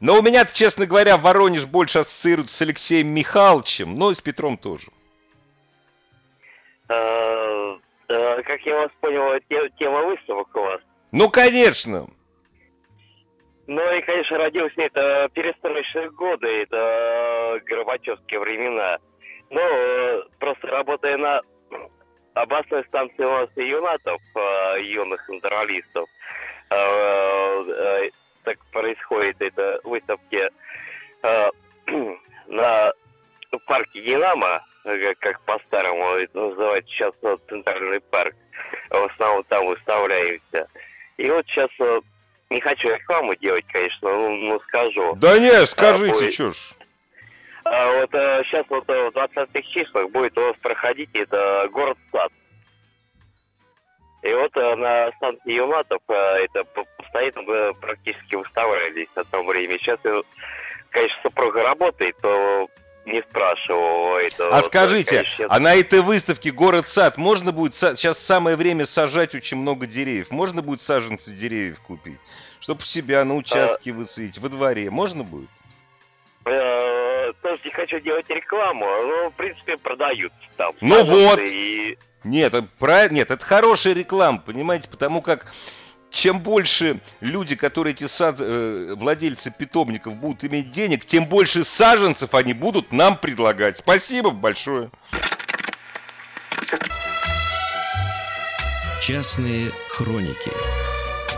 Но 0.01 0.17
у 0.17 0.23
меня, 0.23 0.45
честно 0.45 0.87
говоря, 0.87 1.17
Воронеж 1.17 1.65
больше 1.65 1.99
ассоциирует 1.99 2.49
с 2.57 2.61
Алексеем 2.61 3.09
Михайловичем, 3.09 3.95
но 3.95 4.11
и 4.11 4.15
с 4.15 4.17
Петром 4.19 4.57
тоже. 4.57 4.87
Э, 6.89 7.77
э, 8.09 8.41
как 8.41 8.61
я 8.61 8.79
вас 8.79 8.89
понял, 8.99 9.39
тема 9.77 10.01
выставок 10.01 10.55
у 10.55 10.59
вас? 10.59 10.81
Ну, 11.11 11.29
конечно. 11.29 12.07
Ну 13.67 13.95
и, 13.95 14.01
конечно, 14.01 14.39
родился 14.39 14.81
это 14.81 15.29
перестроечные 15.33 16.09
годы, 16.09 16.47
это 16.63 17.61
Горбачевские 17.65 18.39
времена. 18.39 18.97
Но 19.51 19.61
просто 20.39 20.65
работая 20.65 21.17
на 21.17 21.41
областной 22.33 22.83
станции 22.85 23.23
у 23.23 23.31
нас 23.31 23.49
и 23.55 23.67
юнатов, 23.67 24.19
э, 24.35 24.81
юных 24.81 25.29
интервалистов, 25.29 26.09
так 28.43 28.57
происходит 28.71 29.41
это 29.41 29.79
выставки 29.83 30.49
э, 31.23 31.49
на 32.47 32.93
парке 33.65 34.01
Динамо, 34.01 34.63
э, 34.85 35.13
как 35.19 35.41
по-старому 35.41 36.05
это 36.15 36.39
называется 36.39 36.91
сейчас 36.91 37.13
Центральный 37.47 38.01
парк. 38.01 38.35
В 38.89 39.11
основном 39.11 39.43
там 39.45 39.67
выставляемся. 39.67 40.67
И 41.17 41.29
вот 41.29 41.45
сейчас 41.47 41.69
э, 41.79 42.01
не 42.49 42.59
хочу 42.59 42.89
рекламу 42.89 43.35
делать, 43.35 43.65
конечно, 43.71 44.09
но, 44.09 44.29
но 44.29 44.59
скажу. 44.59 45.15
Да 45.15 45.37
не, 45.39 45.67
скажите, 45.67 46.11
а, 46.11 46.13
будет... 46.13 46.35
ж. 46.35 46.55
А, 47.63 47.99
вот 47.99 48.15
а, 48.15 48.43
сейчас 48.43 48.65
вот 48.69 48.87
в 48.87 48.91
20-х 48.91 49.61
числах 49.69 50.09
будет 50.11 50.37
у 50.37 50.41
вас 50.41 50.55
проходить 50.61 51.09
это 51.13 51.69
город 51.71 51.97
Сад. 52.11 52.31
И 54.21 54.33
вот 54.33 54.55
э, 54.55 54.75
на 54.75 55.11
станции 55.13 55.53
Юматов 55.53 56.01
э, 56.07 56.13
это 56.13 56.63
постоянно 56.97 57.41
мы 57.41 57.73
практически 57.75 58.35
выставлялись 58.35 59.07
на 59.15 59.23
то 59.23 59.43
время. 59.43 59.77
Сейчас, 59.79 59.99
конечно, 60.91 61.17
супруга 61.23 61.63
работает, 61.63 62.15
то 62.21 62.69
не 63.05 63.21
спрашивал. 63.21 64.17
Это, 64.17 64.49
а 64.49 64.61
вот, 64.61 64.67
скажите, 64.67 65.09
конечно, 65.09 65.47
а 65.49 65.59
на 65.59 65.73
этой 65.73 66.01
выставке 66.01 66.51
город-сад 66.51 67.17
можно 67.17 67.51
будет, 67.51 67.73
сейчас 67.75 68.17
самое 68.27 68.55
время 68.55 68.87
сажать 68.93 69.33
очень 69.33 69.57
много 69.57 69.87
деревьев, 69.87 70.29
можно 70.29 70.61
будет 70.61 70.81
саженцы 70.83 71.31
деревьев 71.31 71.79
купить? 71.81 72.19
Чтобы 72.59 72.83
себя 72.85 73.25
на 73.25 73.35
участке 73.35 73.91
а... 73.91 73.93
высадить, 73.93 74.37
во 74.37 74.49
дворе, 74.49 74.89
можно 74.91 75.23
будет? 75.23 75.49
Э, 76.45 77.33
тоже 77.41 77.61
не 77.65 77.71
хочу 77.71 77.99
делать 77.99 78.29
рекламу, 78.29 78.85
но, 78.85 79.29
в 79.29 79.33
принципе, 79.33 79.77
продают 79.77 80.31
там. 80.57 80.73
Ну 80.81 81.05
вот, 81.05 81.39
и... 81.39 81.97
Нет, 82.23 82.53
правильно, 82.79 83.17
нет, 83.17 83.31
это 83.31 83.43
хорошая 83.43 83.93
реклама, 83.93 84.39
понимаете, 84.39 84.87
потому 84.87 85.21
как 85.21 85.45
чем 86.11 86.41
больше 86.41 86.99
люди, 87.21 87.55
которые 87.55 87.93
эти 87.93 88.09
сад, 88.17 88.35
э, 88.39 88.95
владельцы 88.97 89.51
питомников 89.51 90.15
будут 90.15 90.43
иметь 90.43 90.73
денег, 90.73 91.05
тем 91.05 91.25
больше 91.25 91.65
саженцев 91.77 92.33
они 92.33 92.53
будут 92.53 92.91
нам 92.91 93.17
предлагать. 93.17 93.77
Спасибо 93.79 94.31
большое. 94.31 94.89
Частные 99.01 99.71
хроники 99.89 100.51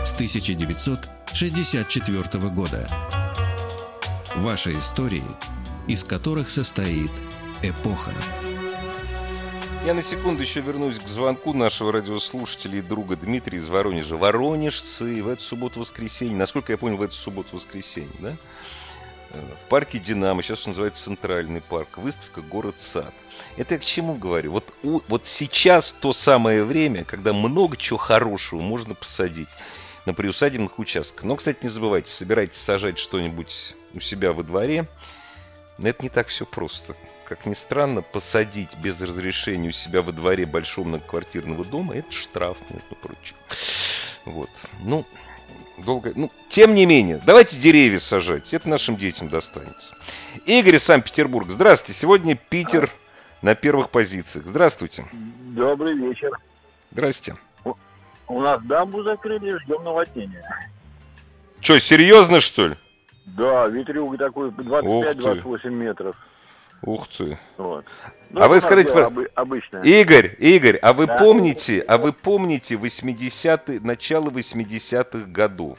с 0.03 0.13
1964 0.13 2.49
года. 2.49 2.85
Ваши 4.37 4.71
истории, 4.71 5.23
из 5.87 6.03
которых 6.03 6.49
состоит 6.49 7.11
эпоха. 7.61 8.11
Я 9.85 9.93
на 9.93 10.03
секунду 10.03 10.41
еще 10.41 10.61
вернусь 10.61 10.97
к 10.97 11.07
звонку 11.09 11.53
нашего 11.53 11.93
радиослушателя 11.93 12.79
и 12.79 12.81
друга 12.81 13.15
Дмитрия 13.15 13.59
из 13.59 13.67
Воронежа. 13.67 14.17
Воронежцы 14.17 15.21
в 15.21 15.27
эту 15.27 15.43
субботу-воскресенье, 15.43 16.35
насколько 16.35 16.71
я 16.71 16.79
понял, 16.79 16.97
в 16.97 17.03
эту 17.03 17.13
субботу-воскресенье, 17.13 18.09
да? 18.17 18.35
Э, 19.29 19.39
в 19.39 19.69
парке 19.69 19.99
«Динамо», 19.99 20.41
сейчас 20.41 20.65
называется 20.65 21.03
Центральный 21.03 21.61
парк, 21.61 21.97
выставка 21.97 22.41
«Город-сад». 22.41 23.13
Это 23.55 23.75
я 23.75 23.79
к 23.79 23.85
чему 23.85 24.15
говорю? 24.15 24.51
Вот, 24.53 24.65
у, 24.81 25.01
вот 25.09 25.23
сейчас 25.37 25.85
то 25.99 26.15
самое 26.25 26.63
время, 26.63 27.03
когда 27.03 27.33
много 27.33 27.77
чего 27.77 27.99
хорошего 27.99 28.61
можно 28.61 28.95
посадить 28.95 29.49
на 30.07 30.15
приусадебных 30.15 30.79
участках. 30.79 31.23
Но, 31.23 31.35
кстати, 31.35 31.59
не 31.61 31.69
забывайте, 31.69 32.09
собирайтесь 32.17 32.57
сажать 32.65 32.97
что-нибудь 32.97 33.51
у 33.93 33.99
себя 34.01 34.33
во 34.33 34.43
дворе– 34.43 34.87
но 35.77 35.89
это 35.89 36.03
не 36.03 36.09
так 36.09 36.27
все 36.27 36.45
просто. 36.45 36.93
Как 37.25 37.45
ни 37.45 37.55
странно, 37.55 38.01
посадить 38.01 38.69
без 38.81 38.99
разрешения 38.99 39.69
у 39.69 39.73
себя 39.73 40.01
во 40.01 40.11
дворе 40.11 40.45
большого 40.45 40.87
многоквартирного 40.87 41.65
дома– 41.65 41.95
это 41.95 42.13
штраф, 42.13 42.57
между 42.69 42.95
прочим. 42.95 43.35
Вот. 44.25 44.49
Ну, 44.83 45.05
долго... 45.83 46.11
Ну, 46.15 46.29
тем 46.49 46.75
не 46.75 46.85
менее, 46.85 47.19
давайте 47.25 47.55
деревья 47.55 48.01
сажать. 48.01 48.53
Это 48.53 48.69
нашим 48.69 48.97
детям 48.97 49.29
достанется. 49.29 49.95
Игорь 50.45 50.77
из 50.77 50.83
Санкт-Петербурга. 50.85 51.53
Здравствуйте. 51.53 51.99
Сегодня 51.99 52.35
Питер 52.35 52.91
на 53.41 53.55
первых 53.55 53.89
позициях. 53.89 54.45
Здравствуйте. 54.45 55.05
Добрый 55.11 55.95
вечер. 55.95 56.31
Здрасте. 56.91 57.35
У 58.27 58.39
нас 58.39 58.61
дамбу 58.63 59.03
закрыли, 59.03 59.57
ждем 59.63 59.83
наводнения. 59.83 60.69
Что, 61.61 61.79
серьезно, 61.79 62.41
что 62.41 62.67
ли? 62.67 62.77
Да, 63.25 63.67
ветрюк 63.67 64.17
такой 64.17 64.49
25-28 64.49 65.69
метров. 65.69 66.15
Ух 66.81 67.07
ты. 67.17 67.39
Вот. 67.57 67.85
Ну, 68.29 68.41
а 68.41 68.47
вы 68.49 68.57
скажите, 68.57 68.91
об, 68.91 69.19
обычно. 69.35 69.77
Игорь, 69.77 70.35
Игорь, 70.37 70.77
а 70.77 70.91
вы 70.91 71.07
да. 71.07 71.17
помните, 71.17 71.79
а 71.87 71.97
вы 71.97 72.11
помните 72.11 72.75
80 72.75 73.81
начало 73.83 74.29
80-х 74.29 75.31
годов? 75.31 75.77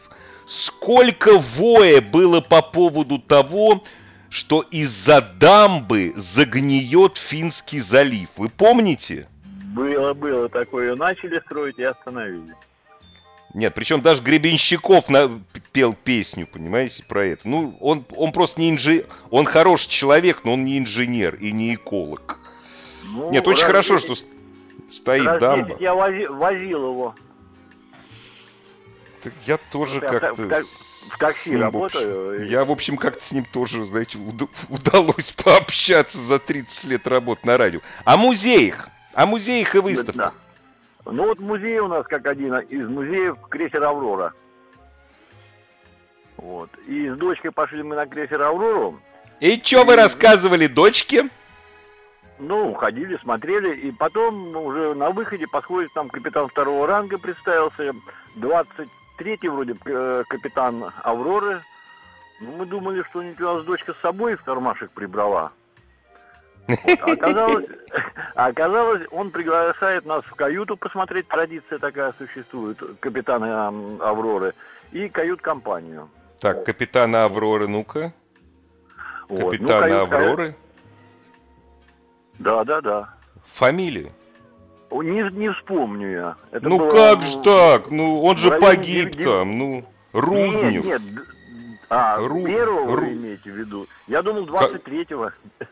Сколько 0.63 1.39
воя 1.39 2.01
было 2.01 2.41
по 2.41 2.63
поводу 2.63 3.19
того, 3.19 3.85
что 4.31 4.63
из-за 4.63 5.21
дамбы 5.21 6.15
загниет 6.35 7.19
Финский 7.29 7.83
залив? 7.83 8.29
Вы 8.37 8.49
помните? 8.49 9.29
Было, 9.75 10.15
было 10.15 10.49
такое. 10.49 10.97
Начали 10.97 11.39
строить 11.41 11.79
и 11.79 11.85
остановили. 11.85 12.55
Нет, 13.55 13.73
причем 13.73 14.01
даже 14.01 14.21
Гребенщиков 14.21 15.09
на... 15.09 15.41
пел 15.73 15.95
песню, 15.95 16.47
понимаете, 16.47 17.05
про 17.05 17.25
это. 17.25 17.49
Ну, 17.49 17.77
он, 17.81 18.05
он 18.17 18.33
просто 18.33 18.61
не 18.61 18.71
инженер, 18.71 19.07
он 19.31 19.47
хороший 19.47 19.89
человек, 19.89 20.41
но 20.45 20.55
он 20.55 20.65
не 20.65 20.77
инженер 20.77 21.37
и 21.37 21.53
не 21.53 21.77
эколог. 21.77 22.41
Ну, 23.05 23.31
Нет, 23.31 23.47
очень 23.47 23.65
хорошо, 23.65 24.01
10... 24.01 24.19
что 24.19 24.27
стоит 24.97 25.25
раз 25.25 25.41
дамба. 25.41 25.77
я 25.79 25.95
вози... 25.95 26.27
возил 26.27 26.91
его. 26.91 27.15
Так 29.23 29.33
я 29.47 29.57
тоже 29.71 30.01
как-то... 30.01 30.35
В, 30.35 30.49
так... 30.49 30.67
в 31.13 31.19
такси 31.19 31.57
работаю. 31.57 32.49
Я, 32.49 32.65
в 32.65 32.73
общем, 32.73 32.97
как-то 32.97 33.25
с 33.29 33.31
ним 33.31 33.45
тоже, 33.53 33.87
знаете, 33.87 34.19
уд... 34.19 34.51
удалось 34.69 35.33
пообщаться 35.45 36.21
за 36.25 36.41
30 36.41 36.85
лет 36.85 37.07
работы 37.07 37.47
на 37.47 37.57
радио. 37.57 37.81
О 38.05 38.17
музеях, 38.17 38.89
о 39.13 39.27
музеях 39.27 39.77
и 39.77 39.79
выставках. 39.79 40.17
Да. 40.17 40.44
Ну 41.07 41.27
вот 41.27 41.39
музей 41.39 41.79
у 41.79 41.89
нас 41.89 42.07
как 42.07 42.27
один 42.27 42.55
из 42.57 42.89
музеев 42.89 43.37
крейсер 43.49 43.83
«Аврора». 43.83 44.33
Вот. 46.37 46.71
И 46.87 47.09
с 47.09 47.17
дочкой 47.17 47.53
пошли 47.53 47.83
мы 47.83 47.97
на 47.97 48.07
крейсер 48.07 48.41
«Аврору». 48.43 48.99
И 49.41 49.61
что 49.65 49.85
вы 49.85 49.97
рассказывали 49.97 50.67
дочке? 50.67 51.29
Ну, 52.39 52.75
ходили, 52.75 53.17
смотрели, 53.19 53.75
и 53.77 53.93
потом 53.93 54.57
уже 54.57 54.95
на 54.95 55.11
выходе 55.11 55.47
подходит 55.47 55.93
там 55.95 56.09
капитан 56.09 56.49
второго 56.49 56.87
ранга 56.87 57.19
представился, 57.19 57.93
23-й 58.37 59.49
вроде 59.49 59.77
э, 59.85 60.25
капитан 60.29 60.91
Авроры. 61.03 61.63
Ну, 62.41 62.57
мы 62.57 62.67
думали, 62.67 63.05
что 63.11 63.21
у 63.21 63.23
нас 63.23 63.65
дочка 63.65 63.95
с 63.95 64.01
собой 64.01 64.35
в 64.35 64.43
кармашек 64.43 64.91
прибрала. 64.91 65.53
Вот. 66.67 66.79
А 67.01 67.13
оказалось, 67.13 67.67
а 68.35 68.47
оказалось, 68.47 69.03
он 69.11 69.31
приглашает 69.31 70.07
нас 70.07 70.25
в 70.25 70.35
каюту 70.35 70.77
посмотреть, 70.77 71.29
традиция 71.29 71.79
такая 71.79 72.15
существует, 72.19 72.79
капитана 73.01 73.69
Авроры, 74.01 74.55
и 74.93 75.09
кают-компанию. 75.09 76.09
Так, 76.41 76.65
капитана 76.65 77.25
Авроры, 77.25 77.69
ну-ка. 77.69 78.13
Вот. 79.29 79.53
Капитана 79.53 79.87
ну, 79.87 80.07
кают, 80.07 80.13
Авроры? 80.13 80.57
Да, 82.39 82.65
да, 82.65 82.81
да. 82.81 83.15
Фамилию? 83.57 84.11
Не, 84.91 85.29
не 85.33 85.51
вспомню 85.53 86.11
я. 86.11 86.37
Это 86.53 86.69
ну 86.69 86.79
было, 86.79 86.93
как 86.93 87.23
же 87.23 87.43
так? 87.43 87.91
Ну 87.91 88.23
он 88.23 88.39
же 88.39 88.51
погиб 88.61 89.11
9... 89.11 89.25
там, 89.25 89.57
ну 89.57 89.85
Руднев. 90.13 90.85
Нет, 90.85 91.03
нет. 91.03 91.23
А, 91.89 92.19
Ру... 92.19 92.45
первого 92.45 92.97
Ру... 92.97 93.07
вы 93.07 93.13
имеете 93.15 93.51
в 93.51 93.57
виду? 93.57 93.87
Я 94.07 94.23
думал 94.23 94.45
23-го. 94.47 95.31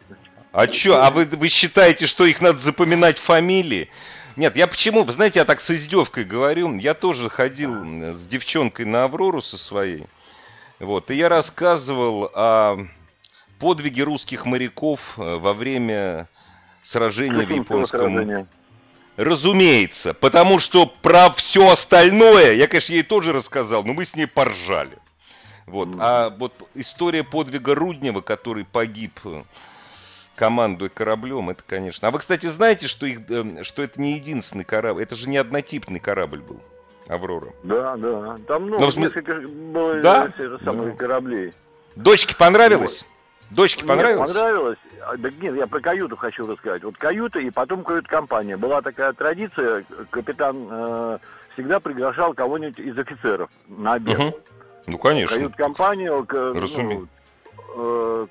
А 0.53 0.71
что, 0.71 1.03
а 1.03 1.11
вы, 1.11 1.25
вы 1.25 1.49
считаете, 1.49 2.07
что 2.07 2.27
их 2.27 2.41
надо 2.41 2.61
запоминать 2.61 3.19
фамилии? 3.19 3.89
Нет, 4.37 4.55
я 4.57 4.67
почему, 4.67 5.03
вы 5.03 5.15
знаете, 5.15 5.39
я 5.39 5.45
так 5.45 5.63
с 5.63 5.71
издевкой 5.71 6.25
говорю, 6.25 6.77
я 6.79 6.95
тоже 6.95 7.29
ходил 7.31 7.73
с 7.73 8.29
девчонкой 8.29 8.85
на 8.87 9.05
Аврору 9.05 9.43
со 9.43 9.59
своей, 9.59 10.05
вот, 10.79 11.11
и 11.11 11.17
я 11.17 11.29
рассказывал 11.29 12.31
о 12.35 12.87
подвиге 13.59 14.03
русских 14.03 14.45
моряков 14.45 15.01
э, 15.17 15.37
во 15.37 15.55
время 15.55 16.29
сражения 16.91 17.47
в 17.47 17.51
японском... 17.51 18.47
Разумеется, 19.17 20.15
потому 20.15 20.59
что 20.59 20.87
про 20.87 21.31
все 21.35 21.69
остальное, 21.69 22.55
я, 22.55 22.67
конечно, 22.67 22.93
ей 22.93 23.03
тоже 23.03 23.33
рассказал, 23.33 23.85
но 23.85 23.93
мы 23.93 24.07
с 24.07 24.15
ней 24.15 24.27
поржали. 24.27 24.97
Вот. 25.67 25.89
А 25.99 26.31
вот 26.31 26.55
история 26.75 27.23
подвига 27.23 27.75
Руднева, 27.75 28.23
который 28.23 28.65
погиб 28.65 29.13
э, 29.25 29.43
командуя 30.37 30.89
кораблем, 30.89 31.51
это, 31.51 31.63
конечно. 31.67 32.09
А 32.09 32.11
вы, 32.11 32.19
кстати, 32.19 32.51
знаете, 32.53 32.89
что, 32.89 33.07
их, 33.07 33.31
эм, 33.31 33.65
что 33.65 33.83
это 33.83 34.01
не 34.01 34.15
единственный 34.15 34.65
корабль, 34.65 35.03
это 35.03 35.17
же 35.17 35.29
не 35.29 35.37
однотипный 35.37 36.01
корабль 36.01 36.41
был, 36.41 36.61
Аврора. 37.09 37.53
Да, 37.63 37.97
да. 37.97 38.37
Там 38.47 38.65
много, 38.65 38.87
Но, 38.87 38.93
несколько 38.93 39.35
было 39.41 40.01
да? 40.01 40.33
самых 40.65 40.93
да. 40.93 40.97
кораблей. 40.97 41.53
Дочке 41.97 42.35
понравилось? 42.35 42.99
Вот. 42.99 43.07
Дочке 43.51 43.85
понравилось? 43.85 44.29
Нет, 44.29 44.35
понравилось. 44.35 44.79
А, 45.07 45.17
да 45.19 45.31
нет, 45.41 45.55
я 45.55 45.67
про 45.67 45.81
каюту 45.81 46.17
хочу 46.17 46.47
рассказать. 46.47 46.83
Вот 46.85 46.97
каюта 46.97 47.39
и 47.39 47.51
потом 47.51 47.85
кают-компания. 47.85 48.57
Была 48.57 48.81
такая 48.81 49.13
традиция, 49.13 49.85
капитан 50.09 50.69
э, 50.71 51.19
всегда 51.53 51.79
приглашал 51.79 52.33
кого-нибудь 52.33 52.79
из 52.79 52.97
офицеров 52.97 53.51
на 53.69 53.95
обед. 53.95 54.19
Угу. 54.19 54.41
Ну, 54.87 54.99
конечно. 54.99 55.37
Кают-компанию, 55.37 56.27
ну, 56.33 57.07
э, 57.77 58.27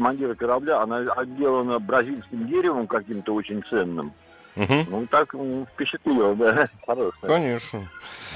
командира 0.00 0.34
корабля, 0.34 0.80
она 0.80 0.98
отделана 1.12 1.78
бразильским 1.78 2.46
деревом 2.46 2.86
каким-то 2.86 3.34
очень 3.34 3.62
ценным. 3.68 4.14
Угу. 4.56 4.86
Ну, 4.88 5.06
так 5.06 5.34
впечатлило, 5.74 6.34
да. 6.34 6.68
Хорошая. 6.86 7.30
Конечно. 7.30 7.88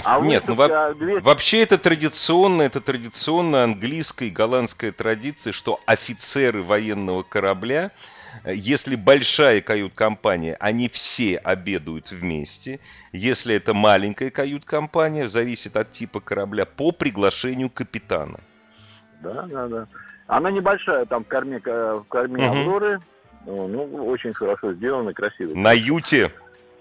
А 0.04 0.20
Нет, 0.20 0.44
ну 0.46 0.54
во- 0.54 0.92
200... 0.92 1.22
вообще 1.22 1.62
это 1.62 1.78
традиционная, 1.78 2.66
это 2.66 2.82
традиционная 2.82 3.64
английская 3.64 4.26
и 4.26 4.30
голландская 4.30 4.92
традиция, 4.92 5.54
что 5.54 5.80
офицеры 5.86 6.62
военного 6.62 7.22
корабля, 7.22 7.92
э, 8.44 8.54
если 8.54 8.94
большая 8.94 9.62
кают-компания, 9.62 10.56
они 10.60 10.90
все 10.90 11.38
обедают 11.38 12.10
вместе. 12.10 12.78
Если 13.12 13.54
это 13.54 13.72
маленькая 13.72 14.30
кают-компания, 14.30 15.30
зависит 15.30 15.76
от 15.76 15.94
типа 15.94 16.20
корабля, 16.20 16.66
по 16.66 16.92
приглашению 16.92 17.70
капитана. 17.70 18.40
Да, 19.22 19.46
да, 19.48 19.68
да. 19.68 19.86
Она 20.27 20.51
небольшая, 20.51 21.05
там 21.05 21.25
в 21.25 21.29
корме, 21.29 21.61
в 21.64 22.05
корме 22.09 22.47
угу. 22.47 22.57
Авроры. 22.57 23.01
Ну, 23.47 23.68
ну, 23.68 24.07
очень 24.07 24.33
хорошо 24.33 24.72
сделано, 24.72 25.12
красиво. 25.12 25.55
На 25.55 25.72
юте. 25.72 26.31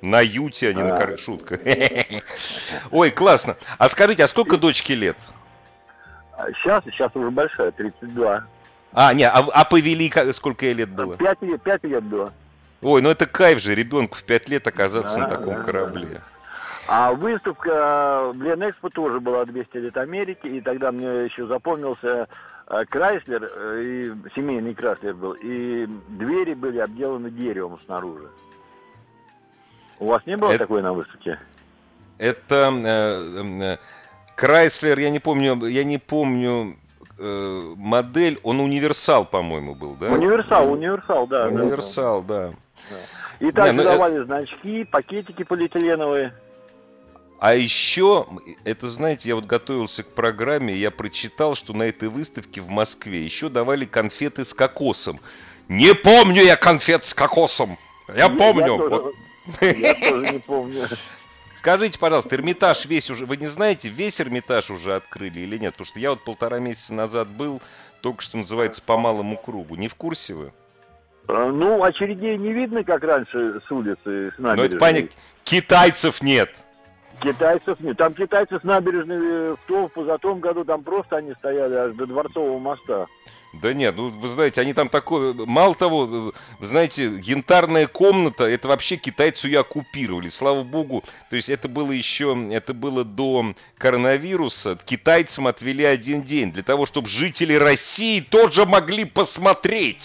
На 0.02 0.22
юте, 0.22 0.70
а 0.70 0.74
не 0.74 0.82
а. 0.82 0.86
на 0.86 0.98
кор... 0.98 1.20
шутка. 1.20 1.60
Ой, 2.92 3.12
классно. 3.12 3.58
А 3.78 3.90
скажите, 3.90 4.24
а 4.24 4.30
сколько 4.30 4.58
дочке 4.58 4.96
лет? 4.96 5.18
Сейчас, 6.56 6.84
сейчас 6.86 7.12
уже 7.16 7.30
большая, 7.32 7.72
32. 7.72 8.44
А, 8.94 9.14
не, 9.14 9.28
а, 9.28 9.40
а 9.40 9.66
повели 9.66 10.12
сколько 10.36 10.66
ей 10.66 10.74
лет 10.74 10.90
было? 10.90 11.18
5 11.18 11.42
лет, 11.42 11.62
5 11.62 11.84
лет 11.86 12.04
было. 12.04 12.34
Ой, 12.82 13.02
ну 13.02 13.10
это 13.10 13.26
кайф 13.26 13.62
же, 13.62 13.74
ребенку 13.74 14.18
в 14.18 14.24
5 14.24 14.50
лет 14.50 14.68
оказаться 14.68 15.14
да, 15.14 15.18
на 15.18 15.28
таком 15.28 15.56
да, 15.56 15.64
корабле. 15.64 16.08
Да. 16.12 16.22
А 16.88 17.14
выставка 17.14 18.32
в 18.34 18.42
Ленэкспо 18.42 18.90
тоже 18.90 19.20
была 19.20 19.46
200 19.46 19.78
лет 19.78 19.98
Америки, 19.98 20.48
и 20.48 20.60
тогда 20.60 20.92
мне 20.92 21.26
еще 21.26 21.48
запомнился 21.48 22.08
э, 22.08 22.26
Крайслер, 22.90 23.52
э, 23.56 23.82
и 23.84 24.14
семейный 24.36 24.74
Крайслер 24.74 25.14
был, 25.14 25.34
и 25.34 25.88
двери 26.10 26.54
были 26.54 26.80
обделаны 26.80 27.30
деревом 27.30 27.80
снаружи. 27.86 28.28
У 30.00 30.08
вас 30.08 30.26
не 30.26 30.38
было 30.38 30.50
это, 30.50 30.60
такой 30.60 30.82
на 30.82 30.94
выставке? 30.94 31.40
Это 32.18 32.74
э, 32.74 33.44
э, 33.62 33.78
Крайслер, 34.36 35.00
я 35.00 35.10
не 35.10 35.20
помню, 35.20 35.66
я 35.68 35.84
не 35.84 35.98
помню 35.98 36.78
э, 37.18 37.74
модель, 37.78 38.40
он 38.44 38.60
универсал, 38.60 39.26
по-моему, 39.26 39.76
был, 39.76 39.96
да? 39.96 40.08
Универсал, 40.08 40.72
универсал, 40.72 41.28
да. 41.28 41.48
Универсал, 41.48 42.22
да. 42.24 42.52
да. 42.90 42.98
И 43.40 43.52
так 43.52 43.72
не, 43.72 43.78
ну, 43.78 43.84
давали 43.84 44.16
это... 44.16 44.26
значки, 44.26 44.84
пакетики 44.86 45.44
полиэтиленовые. 45.44 46.34
А 47.44 47.56
еще, 47.56 48.26
это 48.64 48.90
знаете, 48.92 49.28
я 49.28 49.36
вот 49.36 49.44
готовился 49.44 50.04
к 50.04 50.08
программе, 50.14 50.74
я 50.76 50.92
прочитал, 50.92 51.58
что 51.58 51.74
на 51.74 51.84
этой 51.84 52.08
выставке 52.08 52.62
в 52.62 52.70
Москве 52.70 53.26
еще 53.26 53.50
давали 53.50 53.84
конфеты 53.84 54.46
с 54.46 54.54
кокосом. 54.54 55.20
Не 55.68 55.94
помню 55.94 56.42
я 56.42 56.56
конфет 56.56 57.04
с 57.04 57.14
кокосом. 57.14 57.78
Я, 58.08 58.16
я 58.16 58.30
помню. 58.30 58.62
Я 58.62 58.78
тоже, 58.78 58.90
вот. 58.90 59.14
я 59.62 59.94
тоже 59.96 60.32
не 60.32 60.40
помню. 60.40 60.88
Скажите, 61.60 62.00
пожалуйста, 62.00 62.34
Эрмитаж 62.34 62.86
весь 62.86 63.10
уже, 63.10 63.26
вы 63.26 63.36
не 63.36 63.52
знаете, 63.52 63.90
весь 63.90 64.16
Эрмитаж 64.22 64.70
уже 64.70 64.96
открыли 64.96 65.42
или 65.42 65.58
нет? 65.58 65.74
Потому 65.74 65.88
что 65.88 66.00
я 66.00 66.12
вот 66.12 66.24
полтора 66.24 66.60
месяца 66.60 66.94
назад 66.94 67.28
был, 67.28 67.62
только 68.00 68.24
что 68.24 68.38
называется, 68.38 68.82
по 68.86 68.98
малому 68.98 69.36
кругу. 69.36 69.76
Не 69.76 69.90
в 69.90 69.96
курсе 69.96 70.34
вы? 70.34 70.54
А, 71.28 71.52
ну, 71.52 71.84
очередей 71.84 72.38
не 72.38 72.54
видно, 72.54 72.86
как 72.86 73.04
раньше 73.04 73.60
с 73.68 73.70
улицы, 73.70 74.32
с 74.32 74.40
набережной. 74.40 74.56
Ну, 74.56 74.64
это 74.64 74.78
понятно. 74.78 75.10
Китайцев 75.44 76.22
нет. 76.22 76.50
Китайцев 77.24 77.80
нет. 77.80 77.98
Там 77.98 78.14
китайцы 78.14 78.60
с 78.60 78.64
набережной 78.64 79.18
э, 79.18 79.56
в 79.56 79.68
том, 79.68 79.88
в 79.88 79.94
позатом 79.94 80.40
году, 80.40 80.64
там 80.64 80.84
просто 80.84 81.18
они 81.18 81.34
стояли 81.34 81.74
аж 81.76 81.94
до 81.94 82.06
Дворцового 82.06 82.60
моста. 82.60 83.08
Да 83.54 83.72
нет, 83.72 83.96
ну 83.96 84.10
вы 84.10 84.34
знаете, 84.34 84.62
они 84.62 84.74
там 84.74 84.90
такое... 84.90 85.34
Мало 85.34 85.76
того, 85.76 86.06
вы 86.08 86.68
знаете, 86.68 87.04
янтарная 87.24 87.86
комната, 87.86 88.46
это 88.46 88.68
вообще 88.68 88.98
китайцы 88.98 89.46
ее 89.46 89.60
оккупировали, 89.60 90.32
слава 90.40 90.64
богу. 90.64 91.04
То 91.30 91.36
есть 91.36 91.50
это 91.50 91.68
было 91.68 91.92
еще, 91.92 92.36
это 92.52 92.74
было 92.74 93.04
до 93.04 93.54
коронавируса. 93.78 94.80
Китайцам 94.86 95.46
отвели 95.46 95.84
один 95.84 96.24
день 96.24 96.52
для 96.52 96.64
того, 96.64 96.88
чтобы 96.88 97.10
жители 97.10 97.54
России 97.54 98.22
тоже 98.22 98.66
могли 98.66 99.06
посмотреть. 99.06 100.02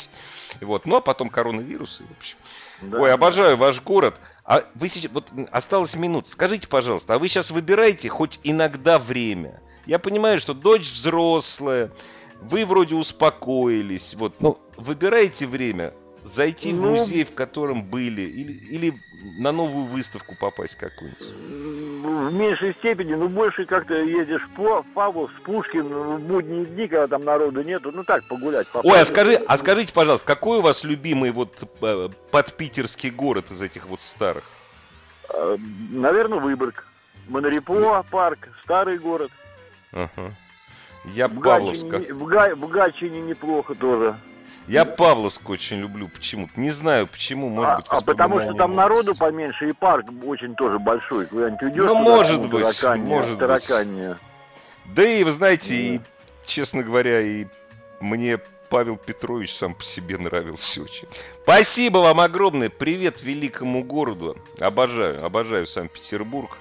Вот, 0.61 0.85
ну 0.85 0.97
а 0.97 1.01
потом 1.01 1.31
коронавирус, 1.31 2.01
в 2.01 2.19
общем. 2.19 2.37
Да. 2.83 3.01
Ой, 3.01 3.13
обожаю 3.13 3.57
ваш 3.57 3.81
город. 3.81 4.15
А 4.49 4.65
вы 4.77 4.89
сейчас, 4.89 5.13
вот 5.13 5.27
осталось 5.53 5.93
минут. 5.93 6.27
Скажите, 6.33 6.67
пожалуйста, 6.67 7.15
а 7.15 7.19
вы 7.19 7.29
сейчас 7.29 7.51
выбираете 7.51 8.09
хоть 8.09 8.41
иногда 8.43 8.99
время? 8.99 9.61
Я 9.85 9.99
понимаю, 9.99 10.41
что 10.41 10.55
дочь 10.55 10.91
взрослая, 10.95 11.93
вы 12.41 12.65
вроде 12.65 12.95
успокоились, 12.95 14.15
вот, 14.15 14.41
но 14.41 14.59
выбираете 14.79 15.47
время 15.47 15.93
зайти 16.35 16.73
ну, 16.73 16.81
в 16.81 16.97
музей, 16.97 17.25
в 17.25 17.35
котором 17.35 17.85
были, 17.85 18.23
или, 18.23 18.53
или 18.53 18.95
на 19.39 19.53
новую 19.53 19.85
выставку 19.85 20.35
попасть 20.41 20.75
какую-нибудь? 20.77 21.29
В 22.03 22.33
меньшей 22.33 22.75
степени, 22.75 23.15
но 23.15 23.29
больше 23.29 23.65
как-то 23.65 23.95
едешь 23.95 24.47
по 24.57 24.85
Павлов, 24.95 25.31
с 25.37 25.43
Пушкин 25.43 25.89
в 25.89 26.21
будние 26.21 26.65
дни, 26.65 26.87
когда 26.87 27.07
там 27.09 27.25
народу 27.25 27.63
нету, 27.63 27.91
ну 27.93 28.05
так, 28.05 28.27
погулять. 28.29 28.69
По 28.69 28.79
Ой, 28.85 29.01
а, 29.01 29.07
скажи, 29.07 29.35
а 29.35 29.59
скажите, 29.59 29.93
пожалуйста, 29.93 30.27
какой 30.27 30.59
у 30.59 30.63
вас 30.63 30.83
любимый 30.85 31.31
вот 31.31 31.57
э, 31.83 32.09
подпитерский 32.31 33.11
город 33.11 33.47
из 33.51 33.61
этих 33.61 33.87
вот 33.87 34.01
старых? 34.15 34.45
Э, 35.31 35.57
Наверное, 35.91 36.39
Выборг. 36.39 36.87
Монорепо, 37.29 38.05
парк, 38.11 38.49
старый 38.63 38.99
город. 38.99 39.31
Ага. 39.93 40.35
Я 41.15 41.29
в 41.29 41.41
Павловск. 41.41 41.83
Гатчине, 41.83 42.15
в, 42.15 42.25
Га, 42.25 42.55
в 42.55 42.69
Гатчине 42.69 43.21
неплохо 43.21 43.75
тоже. 43.75 44.17
Я 44.69 44.85
Павловск 44.85 45.49
очень 45.49 45.79
люблю 45.79 46.09
почему-то. 46.09 46.61
Не 46.61 46.73
знаю 46.73 47.07
почему, 47.07 47.49
может 47.49 47.71
а, 47.71 47.77
быть. 47.79 47.87
А 47.89 48.01
потому 48.03 48.41
что 48.41 48.53
там 48.53 48.75
народу 48.75 49.15
поменьше 49.15 49.71
и 49.71 49.73
парк 49.73 50.07
очень 50.25 50.55
тоже 50.55 50.79
большой. 50.79 51.27
Куда-нибудь 51.27 51.63
уйдешь, 51.63 51.87
ну, 51.87 51.95
может 51.95 52.41
быть, 52.43 52.61
тараканье, 52.61 53.07
может 53.07 53.39
тараканье. 53.39 54.11
быть. 54.11 54.95
Да 54.95 55.05
и, 55.09 55.25
вы 55.25 55.37
знаете, 55.37 55.67
и, 55.69 56.01
честно 56.47 56.83
говоря, 56.83 57.21
и 57.23 57.47
мне 58.01 58.39
Павел 58.69 58.97
Петрович 58.97 59.55
сам 59.57 59.75
по 59.75 59.83
себе 59.85 60.19
нравился 60.19 60.83
очень. 60.83 61.09
Спасибо 61.43 61.99
вам 61.99 62.21
огромное. 62.21 62.69
Привет 62.69 63.23
великому 63.23 63.83
городу. 63.83 64.37
Обожаю, 64.61 65.25
обожаю 65.25 65.67
Санкт-Петербург. 65.69 66.59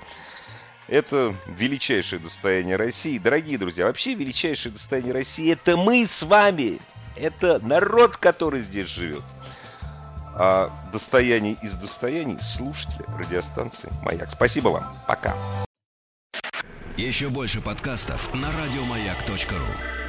Это 0.88 1.36
величайшее 1.45 2.20
достояние 2.20 2.78
России. 2.78 3.18
Дорогие 3.18 3.58
друзья, 3.58 3.88
вообще 3.88 4.14
величайшее 4.14 4.72
достояние 4.72 5.12
России 5.12 5.51
это 5.51 5.76
мы 5.76 6.08
с 6.18 6.26
вами. 6.26 6.80
Это 7.20 7.59
народ, 7.59 8.18
который 8.18 8.63
здесь 8.63 8.89
живет. 8.89 9.24
А 10.39 10.72
достояние 10.91 11.57
из 11.63 11.74
достояний 11.74 12.38
слушатели 12.55 13.05
радиостанции 13.18 13.89
«Маяк». 14.03 14.30
Спасибо 14.34 14.70
вам. 14.70 14.84
Пока. 15.07 15.34
Еще 16.95 17.30
больше 17.30 17.61
подкастов 17.61 18.34
на 18.34 18.47
радиомаяк.ру 18.47 20.07